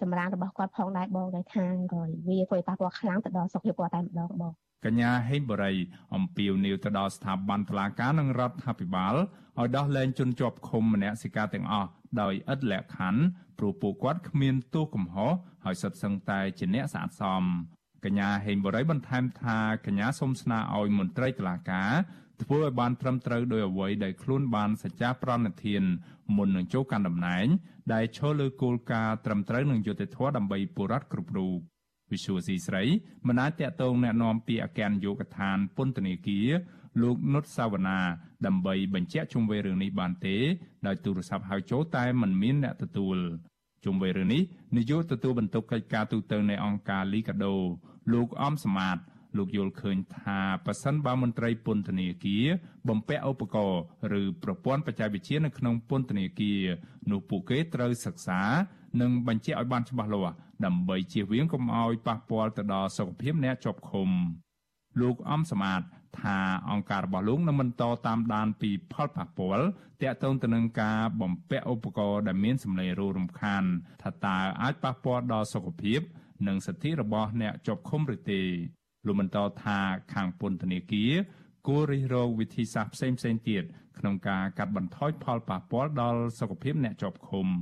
[0.00, 1.64] សម្រានរបស់គាត់ផងដែរបងដែលថា
[2.28, 4.52] វាធ្វើឲ្យប៉ះពាល់ខ្លាំងទៅដល់សុខភាពគាត់តែម្ដងបង
[4.86, 5.76] កញ្ញាហេងបរិយ
[6.14, 9.14] អំពាវនាវទៅដល់ស្ថាប័នតុលាការនិងរដ្ឋាភិបាល
[9.58, 11.88] ឲ្យដោះលែងជនជាប់ឃុំមនសិការទាំងអស់
[12.20, 13.22] ដោយឥតលក្ខខណ្ឌ
[13.58, 15.32] ព្រោះពួកគាត់គ្មានទោសកំហុស
[15.64, 17.42] ហើយសុទ្ធសឹងតែជាអ្នកស្អាតសម
[18.04, 21.92] កញ្ញាហេងបរិយបន្ថែមថាកញ្ញាសូមស្នើឲ្យមន្ត្រីតុលាការ
[22.41, 25.83] ធ្វើឲ្យបានត្រឹមត្រូវដោយអ្វីដែលខ្លួនបានសច្ចាប្រណិធាន
[26.35, 27.45] មុននឹងចូលកាន់តំណែង
[27.93, 31.57] ដែលឈលលើគោលការណ៍ត្រឹមត្រូវនិងយុត្តិធម៌ដើម្បីពលរដ្ឋគ្រប់រូប
[32.11, 32.83] វិសុវស៊ីស្រី
[33.27, 36.49] មិនអាចតកតងแนะនាំពីអគ្គនាយកដ្ឋានពន្ធនាគារ
[37.01, 37.99] លោកនុតសាវណ្ណា
[38.45, 40.37] ដើម្បីបញ្ជាក់ជុំវិញរឿងនេះបានទេ
[40.87, 43.17] ដោយទូរស័ព្ទហៅចូលតែមិនមានអ្នកទទួល
[43.85, 44.41] ជុំវិញរឿងនេះ
[44.77, 47.55] នាយកទទួលបន្ទុកកិច្ចការទូតទៅនៃអង្គការលីកាដូ
[48.13, 48.97] លោកអំសមាត
[49.38, 52.46] លោកយល់ឃើញថាប៉ះសិនបើមន្ត្រីពន្ធនាគារ
[52.88, 53.80] បំពាក់ឧបករណ៍
[54.20, 56.60] ឬប្រព័ន្ធបច្ចេកវិទ្យានៅក្នុងពន្ធនាគារ
[57.10, 58.40] នោះពួកគេត្រូវសិក្សា
[59.00, 60.34] និងបញ្ជាក់ឲ្យបានច្បាស់លាស់
[60.64, 64.08] ដើម្បីជៀសវាងកុំឲ្យប៉ះពាល់ទៅដល់សុខភាពអ្នកជាប់ឃុំ
[65.00, 65.82] លោកអំសមាត
[66.20, 66.38] ថា
[66.70, 69.66] អង្គការរបស់លោកនឹងបន្តតាមដានពីផលប៉ះពាល់
[70.02, 73.64] ទាក់ទងទៅនឹងការបំពាក់ឧបករណ៍ដែលមានសម្លេងរោរំខាន
[74.02, 76.00] ថាតើអាចប៉ះពាល់ដល់សុខភាព
[76.46, 78.42] និងសិទ្ធិរបស់អ្នកជាប់ឃុំឬទេ
[79.06, 79.78] លោកបន្តថា
[80.14, 81.12] ខាងពន្ធនាគារ
[81.66, 83.64] គួររិះរកវិធីសាស្ត្រផ្សេងៗទៀត
[83.98, 87.46] ក្នុងការកាត់បន្ថយផលប៉ះពាល់ដល់សុខភាពអ្នកជាប់ឃុំ។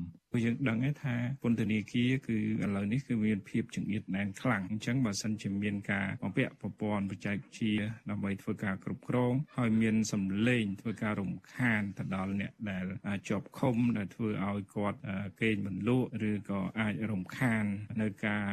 [0.45, 7.75] យើងដឹងថាពន្ធនាគារគឺឥឡូវនេះគឺមានភាពចង្អៀតណែនខ្លាំងអញ្ចឹងបើសិនជាមានការបំពាក់ប្រព័ន្ធបច្ចេកវិទ្យា
[8.11, 12.85] ដើម្បីធ្វើការគ្រប់គ្រងហើយមានសម្លេងធ្វើការរំខានទៅដល់អ្នកដែល
[13.29, 14.99] ជាប់ឃុំដែលធ្វើឲ្យគាត់
[15.43, 17.65] គេងមិនលក់ឬក៏អាចរំខាន
[18.03, 18.47] នៅការ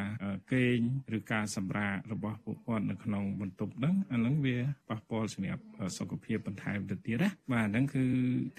[0.54, 0.80] គេង
[1.18, 4.58] ឬការសម្រាករបស់ពួកគាត់នៅក្នុងបន្ទប់ហ្នឹងអាហ្នឹងវា
[4.90, 5.64] ប៉ះពាល់សម្រាប់
[5.98, 8.06] សុខភាពបន្ថែមទៅទៀតណាបាទហ្នឹងគឺ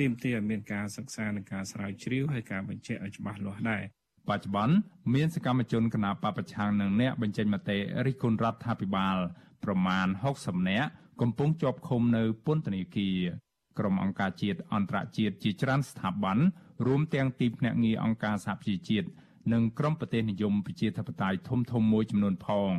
[0.01, 3.83] ទាមទារឲ្យមានការសិក្សានិងការស្រាវជ្រាវហើយការបញ្ជាក់ឲ្យច្បាស់លាស់ដែរ
[4.29, 4.75] បច្ចុប្បន្ន
[5.15, 9.17] មានសកម្មជនគណបកប្រឆាំងនឹងអ្នកបញ្ចេញមតិរិះគន់រដ្ឋាភិបាល
[9.65, 10.07] ប្រមាណ
[10.39, 10.89] 60នាក់
[11.21, 13.19] កំពុងជាប់ឃុំនៅពន្ធនាគារ
[13.79, 16.39] ក្រុមអង្គការជាតិអន្តរជាតិជាច្រើនស្ថាប័ន
[16.87, 19.09] រួមទាំងទីភ្នាក់ងារអង្គការសហប្រជាជាតិ
[19.53, 22.71] និងក្រុមប្រទេសនិយមប្រជាធិបតេយ្យធំធំមួយចំនួនផង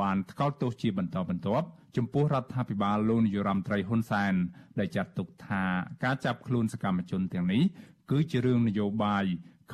[0.00, 1.66] បានថ្កោលទោសជាបន្តបន្ទាប់
[1.96, 4.34] ចំពោះរដ្ឋាភិបាលលោកនាយរដ្ឋមន្ត្រីហ៊ុនសែន
[4.78, 5.64] ដែលចាត់ទុកថា
[6.04, 7.62] ការចាប់ខ្លួនសកម្មជនទាំងនេះ
[8.10, 9.24] គឺជារឿងនយោបាយ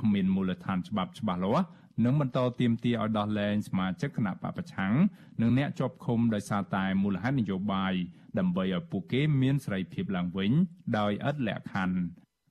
[0.00, 1.66] គ្មានមូលដ្ឋានច្បាប់ច្បាស់លាស់
[2.04, 4.94] និងបន្តទៀមទាឲ្យដោះលែងសមាជិកគណៈបពប្រឆាំង
[5.40, 7.94] និងអ្នកជាប់ឃុំដោយសារតែមូលហេតុនយោបាយ
[8.38, 10.52] ដើម្បីឲ្យពួកគេមានសេរីភាពឡើងវិញ
[10.98, 11.96] ដោយឥតលក្ខខណ្ឌ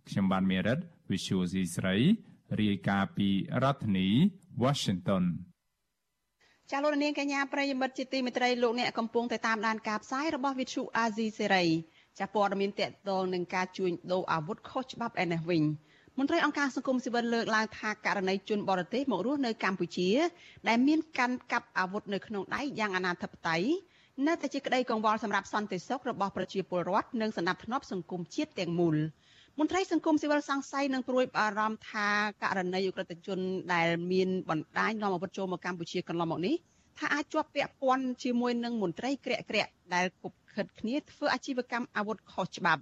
[0.10, 0.80] ខ្ញុំបានមេរិត
[1.12, 1.96] Visual C ស្រី
[2.60, 3.30] រាយការណ៍ពី
[3.64, 4.08] រដ្ឋធានី
[4.64, 5.24] Washington
[6.72, 11.66] ចាលោកនាងកញ្ញាប្រិយមិត្តជាទីមេត្រីលោកអ្នកកំពុងតែតាមដានការផ្សាយរបស់ Vithu Azizi សេរី
[12.20, 15.64] ចាព័ត៌មានតកតងនឹងការជួញដូរអាវុធខុសច្បាប់ឯនេះវិញ
[16.20, 20.10] មន្ត្រីអង្គការសង្គមស៊ីវិលលើកឡើងថាករណីជនបរទេសមករស់នៅកម្ពុជា
[20.68, 23.68] ដែលមានកាន់កាប់អាវុធនៅក្នុងដៃយ៉ាងអនាធិបតេយ្យ
[24.28, 28.96] នៅតែជាក្តីកង្វល់សម្រាប់សន្តិសុខរបស់ប្រជាពលរដ្ឋនិងសន្តិភាពសង្គមជាតិទាំងមូល
[29.60, 32.08] មន្ត្រីសង្គមស៊ីវិលសង្ស័យនឹងព្រួយបារម្ភថា
[32.44, 33.40] ករណីអ ுக ្រិតជន
[33.74, 36.56] ដែលមានបណ្ដាញនាំអាវុធចូលមកកម្ពុជាកន្លងមកនេះ
[37.00, 42.82] ថាអាចជាប់ពាក់ព័ន្ធជាមួយនឹងមន្ត្រីក្រាក់ក្រាក់ដែលគប់ខិតគ្នាធ្វើអាជីវកម្មអាវុធខុសច្បាប់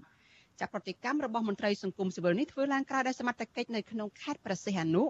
[0.59, 5.03] ចាប្រតិកម្មរបស់មន្ត្រីសង្គមស៊ីវិលនេះធ្វើឡើងក្រោយដោយសមត្ថកិច្ចនៅក្នុងខេត្តប្រសិទ្ធអនុ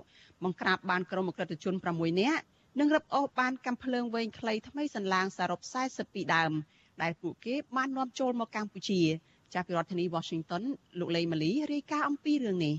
[0.44, 2.44] បង្ក្រាបបានក្រុមអក្រិតជន6នាក់
[2.80, 5.60] និងរឹបអូសបានកាំភ្លើងវែងខ្លីថ្មីសន្លាងសរុប
[5.98, 6.52] 42ដើម
[7.02, 9.02] ដែលពួកគេបាននាំចូលមកកម្ពុជា
[9.54, 10.64] ចាប់ពីរដ្ឋធានី Washington
[11.00, 12.76] លោកលេម៉ាលីរាយការណ៍អំពីរឿងនេះ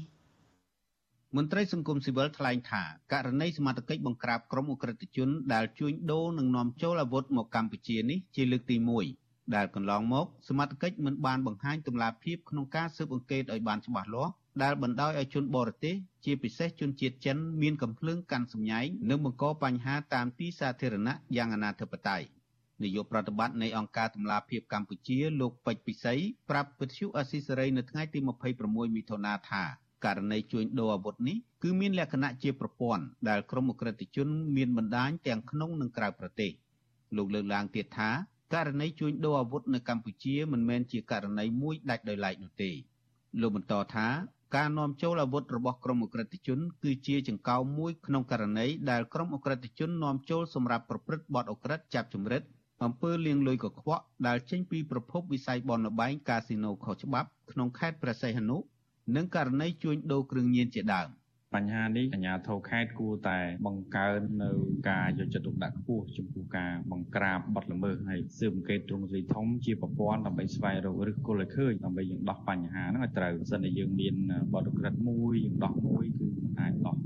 [1.37, 14.33] មន្ត្រីសង្គមស៊ីវិលថ្លែងថាករណីសមត្ថកិច្ចបង្ក្រាបក្រុមអ ுக ្រិតជនដែលជួញដូរនិងនាំចូលអាវុធមកកម្ពុជានេះជាលើកទី1 ដែលកន្លងមកសមត្ថកិច្ចមិនបានបង្ហាញទម្លាប់ភាពក្នុងការស៊ើបអង្កេតឲ្យបានច្បាស់លាស់
[14.63, 15.95] ដែលបណ្ដោយឲ្យជនបរទេស
[16.25, 22.27] ជាពិសេសជនជាតិចិនមានកំភ្លើងកាន់សម្ញែងនិងបង្កបញ្ហាតាមទីសាធារណៈយ៉ាងអនាធិបតេយ្យ
[22.83, 26.15] នាយកប្រតិបត្តិនៃអង្គការតម្លាភាពកម្ពុជាលោកពេជ្រពិសី
[26.51, 28.19] ប្រាប់វិទ្យុអស៊ីសេរីនៅថ្ងៃទី
[28.59, 29.65] 26មិថុនាថា
[30.05, 36.51] ករណីជួញដូរអាវុធនេះគឺមានលក្ខណៈជាប្រព័ន្ធដែលក្រុមអក្រិតជនមានបណ្ដាញទាំងក្នុងនិងក្រៅប្រទេស
[37.17, 38.11] លោកលើកឡើងទៀតថា
[38.55, 42.71] ករណីជួញដូរអាវុធនៅកម្ពុជាមិនមែនជាករណីមួយដាច់ដោយឡែកនោះទេ
[43.41, 44.09] លោកបន្តថា
[44.57, 52.43] ការនាំចូលអាវុធរបស់ក្រុមអក្រិតជន គឺជាចង្កោមមួយក្នុងករណីដែលក្រុមអក្រិតជននាំចូលសម្រាប់ប្រព្រឹត្តបទអក្រិតចាប់ចម្រិត
[52.85, 58.57] អំពើលាងលុយកខ្វក់ដែលចេញពីប្រភពវិស័យបនលបែងកាស៊ីណូខុសច្បាប់ក្នុងខេត្តព្រះសីហនុ
[59.17, 61.09] និងករណីជួញដូរគ្រឿងញៀនជាដើម។
[61.55, 64.51] បញ្ហានេះអាជ្ញាធរខេត្តគួរតែបង្កើននៅ
[64.91, 74.15] ការយកចិត្តទុកដាក់ខ្ពស់ចំពោះការបង្ក្រាបបទល្មើសហើយស៊ើបអង្កេតទ្រង់ទ្រាយធំជាប្រព័ន្ធដើម្បីស្វែងរកឫសគល់ឲ្យឃើញដើម្បីយើងដោះបញ្ហាហ្នឹងឲ្យត្រូវបើសិនជាយើងមាន
[74.55, 76.27] បទក្រិតមួយយើងដោះមួយគឺ
[76.61, 76.97] អាចដោះ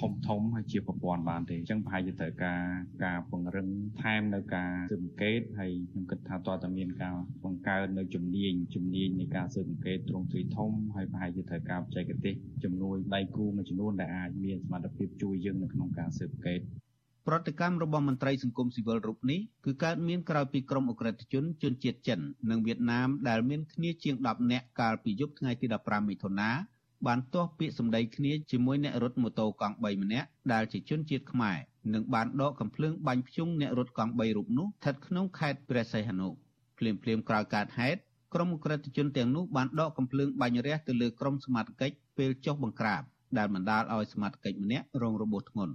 [0.00, 2.62] ធំធំហើយជាប្រព័ន្ធបានទេអញ្ចឹងប្រហែលជាត្រូវការ
[3.04, 3.68] ការពង្រឹង
[4.02, 7.14] ថែមនៅការស៊ើបអង្កេតហើយខ្ញុំគិតថាតើតើមានការ
[7.44, 12.34] បង្កើននៅជំនាញជំនាញនៃការស៊ើបអង្កេតទ្រង់ទ្រាយធំហើយប្រហែលជាត្រូវការបច្ចេកទេស
[12.64, 16.60] ជំនួយដៃគូមួយចំនួនដែលអាចមានសមត្ថភាពជួយយើងនៅក្នុងការស៊ើបអង្កេត
[17.28, 22.20] ប្រតិកម្មរបស់មន្ត្រីសង្គមស៊ីវិលរូបនេះគឺកើតមានក្រោយពីក្រុមអក្រិតជនជនជាតិចិន
[22.50, 26.50] និងវៀតណាមដែលមានគ្នាជាង10នាក់កាលពីយប់ថ្ងៃទី15មិថុនា
[27.06, 31.56] បានទាស់ពាក្យសម្ដីគ្នាជាមួយអ្នករត់ម៉ូតូកង់3ម្នាក់ដែលជាជនជាតិខ្មែរ
[31.94, 36.28] និងបានដកកំភ្លើងបាញ់ភ្ជុងអ្នករត់កង់3រូបនោះស្ថិតក្នុងខេត្តព្រះសីហនុ
[36.78, 38.00] ភ្លាមភ្លាមក្រោយកើតហេតុ
[38.34, 43.02] ក្រុមក្រិតជនទាំងនោះបានដកកំភ្លើងបាញ់រះទៅលើក្រុមសមត្ថកិច្ចពេលចុះបង្ក្រាប
[43.38, 45.74] ដែលបណ្ដាលឲ្យសមត្ថកិច្ចម្នាក់រងរបួសធ្ងន់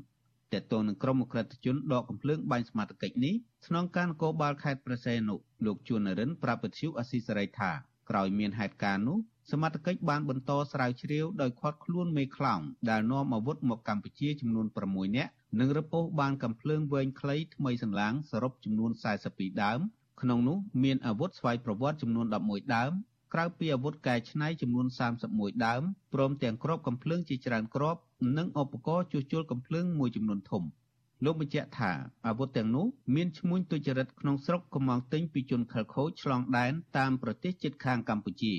[0.53, 3.33] តើតើនឹងក្រុមអក្រិតជនដកកំភ្លើងបាញ់សមត្ថកិច្ចនេះ
[3.67, 7.71] ស្នងការនគរបាលខេត្តព្រះសីហនុលោកជួននរិនប្រាប់វិទ្យុអស៊ីសេរីថា
[8.09, 9.17] ក្រោយមានហេតុការណ៍នោះ
[9.51, 18.91] សមត្ថកិច្ចបានបន្តស្រាវជ្រាវដោយឃាត់ខ្លួនមេខ្លោងដែលនាំអាវុធមកកម្ពុជាចំនួន6នាក់និងរពោសបានកំភ្លើងវែងខ្លីថ្មីសន្លាងសរុបចំនួន
[19.27, 19.79] 42ដើម
[20.21, 22.91] ក្នុងនោះមានអាវុធស្វ័យប្រវត្តិចំនួន11ដើម
[23.33, 24.87] ក្រៅពីអាវុធកែច្នៃចំនួន
[25.25, 25.81] 31ដើម
[26.13, 27.99] ព្រមទាំងគ្រាប់កំភ្លើងជាច្រើនគ្រាប់
[28.37, 30.63] និងឧបករណ៍ជួសជុលកំភ្លើងមួយចំនួនធំ
[31.25, 31.91] លោកបញ្ជាក់ថា
[32.27, 32.85] អាវុធទាំងនោះ
[33.15, 38.53] មានឈ្មោះទុច្ចរិតក្នុងស្រុកកំងទិញពីជនខិលខូចឆ្លងដែនតាមប្រទេសជិតខាងកម្ពុជា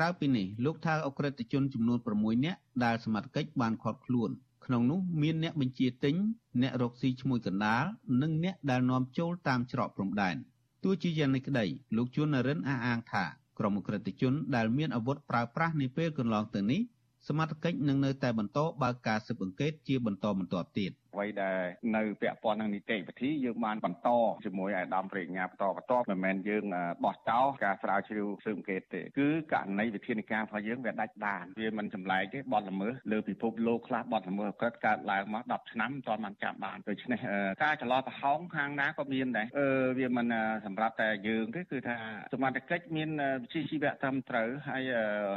[0.00, 4.30] ក្រៅពីនេះលោកថាអក្រិតជនចំនួន6នាក់ដែលសមត្ថកិច្ចបានឃាត់ខ្លួន
[4.64, 6.14] ក្នុងនោះមានអ្នកបញ្ជាទិញ
[6.62, 7.84] អ្នករកស៊ីឈ្មោះកណ្ដាល
[8.22, 10.36] និងអ្នកដែលនាំចូលតាមច្រកព្រំដែន
[10.84, 13.24] ទោះជាយ៉ាងនេះក្តីលោកជួននរិនអះអាងថា
[13.58, 16.80] ក្រុមអក្រិតជនដែលមានអាវុធប្រើប្រាស់នាពេលកន្លងទៅនេះ
[17.28, 21.60] សមត្ថកិច្ចនឹងនៅតែបន្តបើកការស៊ើបអង្កេតជាបន្តបន្ទាប់ទៀត អ្វីដែល
[21.96, 24.08] នៅពាក់ព័ន្ធនឹងនីតិវិធីយើងបានបន្ត
[24.44, 26.64] ជាមួយអាដាមប្រញ្ញាបន្តបន្តមិនមែនយើង
[27.04, 37.18] បោះចោលការស្រាវជ្រាវស៊ើបអង្កេតទេគឺករណីវិធានការរបស់យើងវាដាច់ដានវាមិនចម្លែកទេបទល្មើសលើពិភពលោកខ្លះបទល្មើសក្រិតកើតឡើងមក10ឆ្នាំមិនទាន់បានចាប់បានដូច្នេះ
[37.64, 40.26] ការចន្លោះប្រហោងខាងណាក៏មានដែរអឺវាមិន
[40.66, 41.96] សម្រាប់តែយើងទេគឺថា
[42.32, 43.10] សមត្ថកិច្ចមាន
[43.42, 44.82] វិជ្ជាជីវៈត្រឹមត្រូវហើយ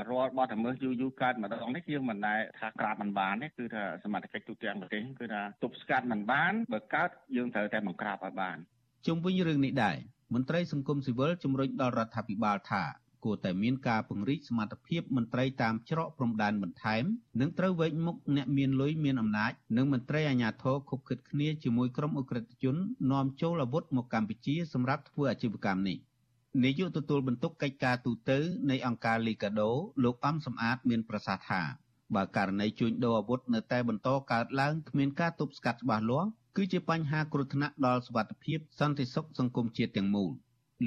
[0.10, 8.58] រាល់បទល្មើសយូរយូរកើតម្ដងនេះយើងមិនដែលថាក្រាបមិនបានទេគឺថាសមត្ថកិច្ចទូទាំងប្រទេសគឺថាទប់ស្កាត់មិនបានបើកើតយើងត្រូវតែបង្ក្រាបឲ្យបាន
[9.06, 9.98] ជុំវិញរឿងនេះដែរ
[10.34, 12.84] មន្ត្រីសង្គមស៊ីវិលជំរុញដល់រដ្ឋាភិបាលថា
[13.26, 17.04] គួរតែមានការពង្រីកសមត្ថភាពមន្ត្រីតាមច្រកព្រំដែនបន្ថែម
[17.40, 22.76] និងត្រូវវែកមុខអ្នកមានលុយមានអំណាចនិងមន្ត្រីអាជ្ញាធរខុបខិតគ្នាជាមួយក្រុមអ ுக ្រិតជន
[23.12, 25.98] នាំចូលអាវុធមកកម្ពុជាសម្រាប់ធ្វើអាជីវកម្មនេះ
[26.64, 28.32] នាយកទទួលបន្ទុកកិច្ចការទូត
[28.70, 29.72] នៃអង្គការលីកាដូ
[30.04, 31.62] លោកអំសំអាតមានប្រសាសន៍ថា
[32.16, 40.32] បើករណីជួញដូរអាវុធនៅតែបន្តកើតឡើងគ្មានការទប់ស្កាត់ច្បាស់លាស់គឺជាបញ្ហាគ្រោះថ្នាក់ដល់សុវត្ថិភាពសន្តិសុខសង្គមជាតិទាំងមូល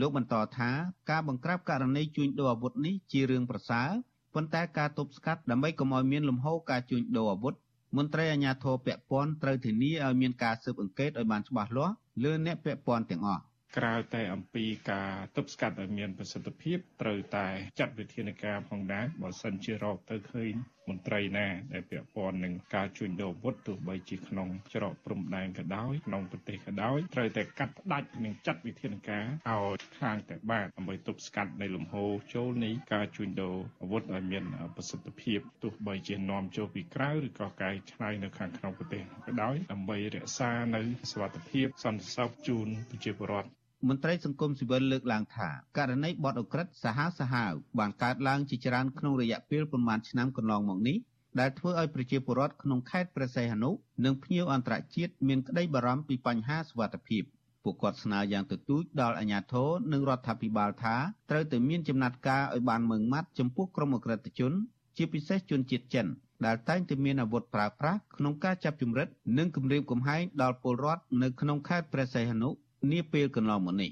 [0.00, 0.70] លោកបន្តថា
[1.10, 3.88] ការបង្ក្រាបករណីជួញដូរអាវុធនេះជារឿងប្រសើរ
[4.34, 7.54] ប៉ុន្តែការទប់ស្កាត់ដើម្បីកុំឲ្យមានលំហូរការជួញដូរអាវុធ
[7.96, 11.94] មន្ត្រីអាជ្ញាធរពាក់ព័ន្ធត្រូវធានាឲ្យមានការស៊ើបអង្កេតឲ្យបានច្បាស់លាស់
[12.24, 13.42] លើអ្នកពាក់ព័ន្ធទាំងអស់
[13.76, 17.46] ក្រៅតែអំពីការទប់ស្កាត់ឲ្យមានប្រសិទ្ធភាពត្រូវតែ
[17.80, 20.52] ចាត់វិធានការផងដែរបើសិនជារកទៅឃើញ
[20.88, 34.44] មន្ត្រីណាដែលពាក់ព័ន្ធនឹងការជួញដូរអាវុធទោះបីជាក្នុងច្រកព្រំដែនក៏ដោយក្នុងប្រទេសក៏ដោយត្រូវតែកាត់ផ្ដាច់និងចាត់វិធានការឲ្យខាងតែបាទដើម្បីទប់ស្កាត់នៅលំហូរចូលនៃការជួញដូរអាវុធឲ្យមាន
[34.76, 50.96] ប្រសិទ្ធភាពទោះបីជានាំចូលពីក្រៅឬក៏កែច្នៃនៅខាងក្នុងប្រទេសក៏ដោយដើម្បីរក្សានៅសុវត្ថិភាពសន្តិសុខជូនប្រជាពលរដ្ឋ មន្ត្រីសង្គមស៊ីវិលលើកឡើងថាករណីបទអក្រិតសាហាវសាហាវបានកើតឡើងជាច្រើនក្នុងរយៈពេលប្រមាណឆ្នាំកន្លងមកនេះ
[51.40, 53.70] ដែលធ្វើឲ្យប្រជាពលរដ្ឋក្នុងខេត្តព្រះសីហនុ
[54.04, 57.22] និងភ្ញៀវអន្តរជាតិមានក្តីបារម្ភពីបញ្ហាសុវត្ថិភាព
[57.62, 60.96] ពួកគាត់ស្នើយ៉ាងទទូចដល់អាជ្ញាធរនិងរដ្ឋាភិបាលថា
[61.30, 64.52] ត្រូវតែមានចំណាត់ការឲ្យបានម៉ឺងម៉ាត់ចំពោះក្រុមអក្រិតជន
[64.96, 66.06] ជាពិសេសជនជាតិចិន
[66.46, 69.08] ដែលតែងតែមានអាវុធប្រើប្រាស់ក្នុងការចាប់ជំរិត
[69.38, 72.50] និងគំរាមកំហែងដល់ពលរដ្ឋនៅក្នុងខេត្តព្រះសីហនុ
[72.92, 73.90] នាពេលកន្លងមកនេះ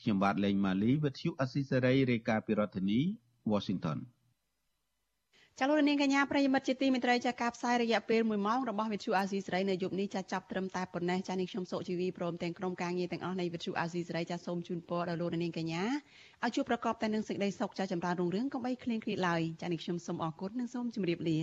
[0.00, 3.00] ខ្ញុំបាទលេងម៉ាលីវិទ្យុអស៊ីសេរីរាយការណ៍ពីរដ្ឋធានី
[3.52, 3.98] Washington
[5.58, 15.82] ចាលោកនាងកញ្ញាប្រិយមិត្តជាទីមេត្រីចាការផ្សាយរយៈពេល1ម៉ោងរបស់វិទ្យុអាស៊ីសេរីនៅយប់នេះចាចាប់ត្រឹមតែប៉ុណ្ណេះចានេះខ្ញុំសុជីវីព្រមទាំងក្រុមការងារទាំងអស់នៃវិទ្យុអាស៊ីសេរីចាសូមជូនពរដល់លោកនាងកញ្ញា
[16.44, 21.38] ឲ្យជួបប្រកបតែនឹងសេចក្តីសុខចាចម្រើនរុងរឿងកុំបីឃ្លៀងឃ្លាតឡើយចានេះខ្ញុំសូមអរគុណនិងសូមជម្រាបលា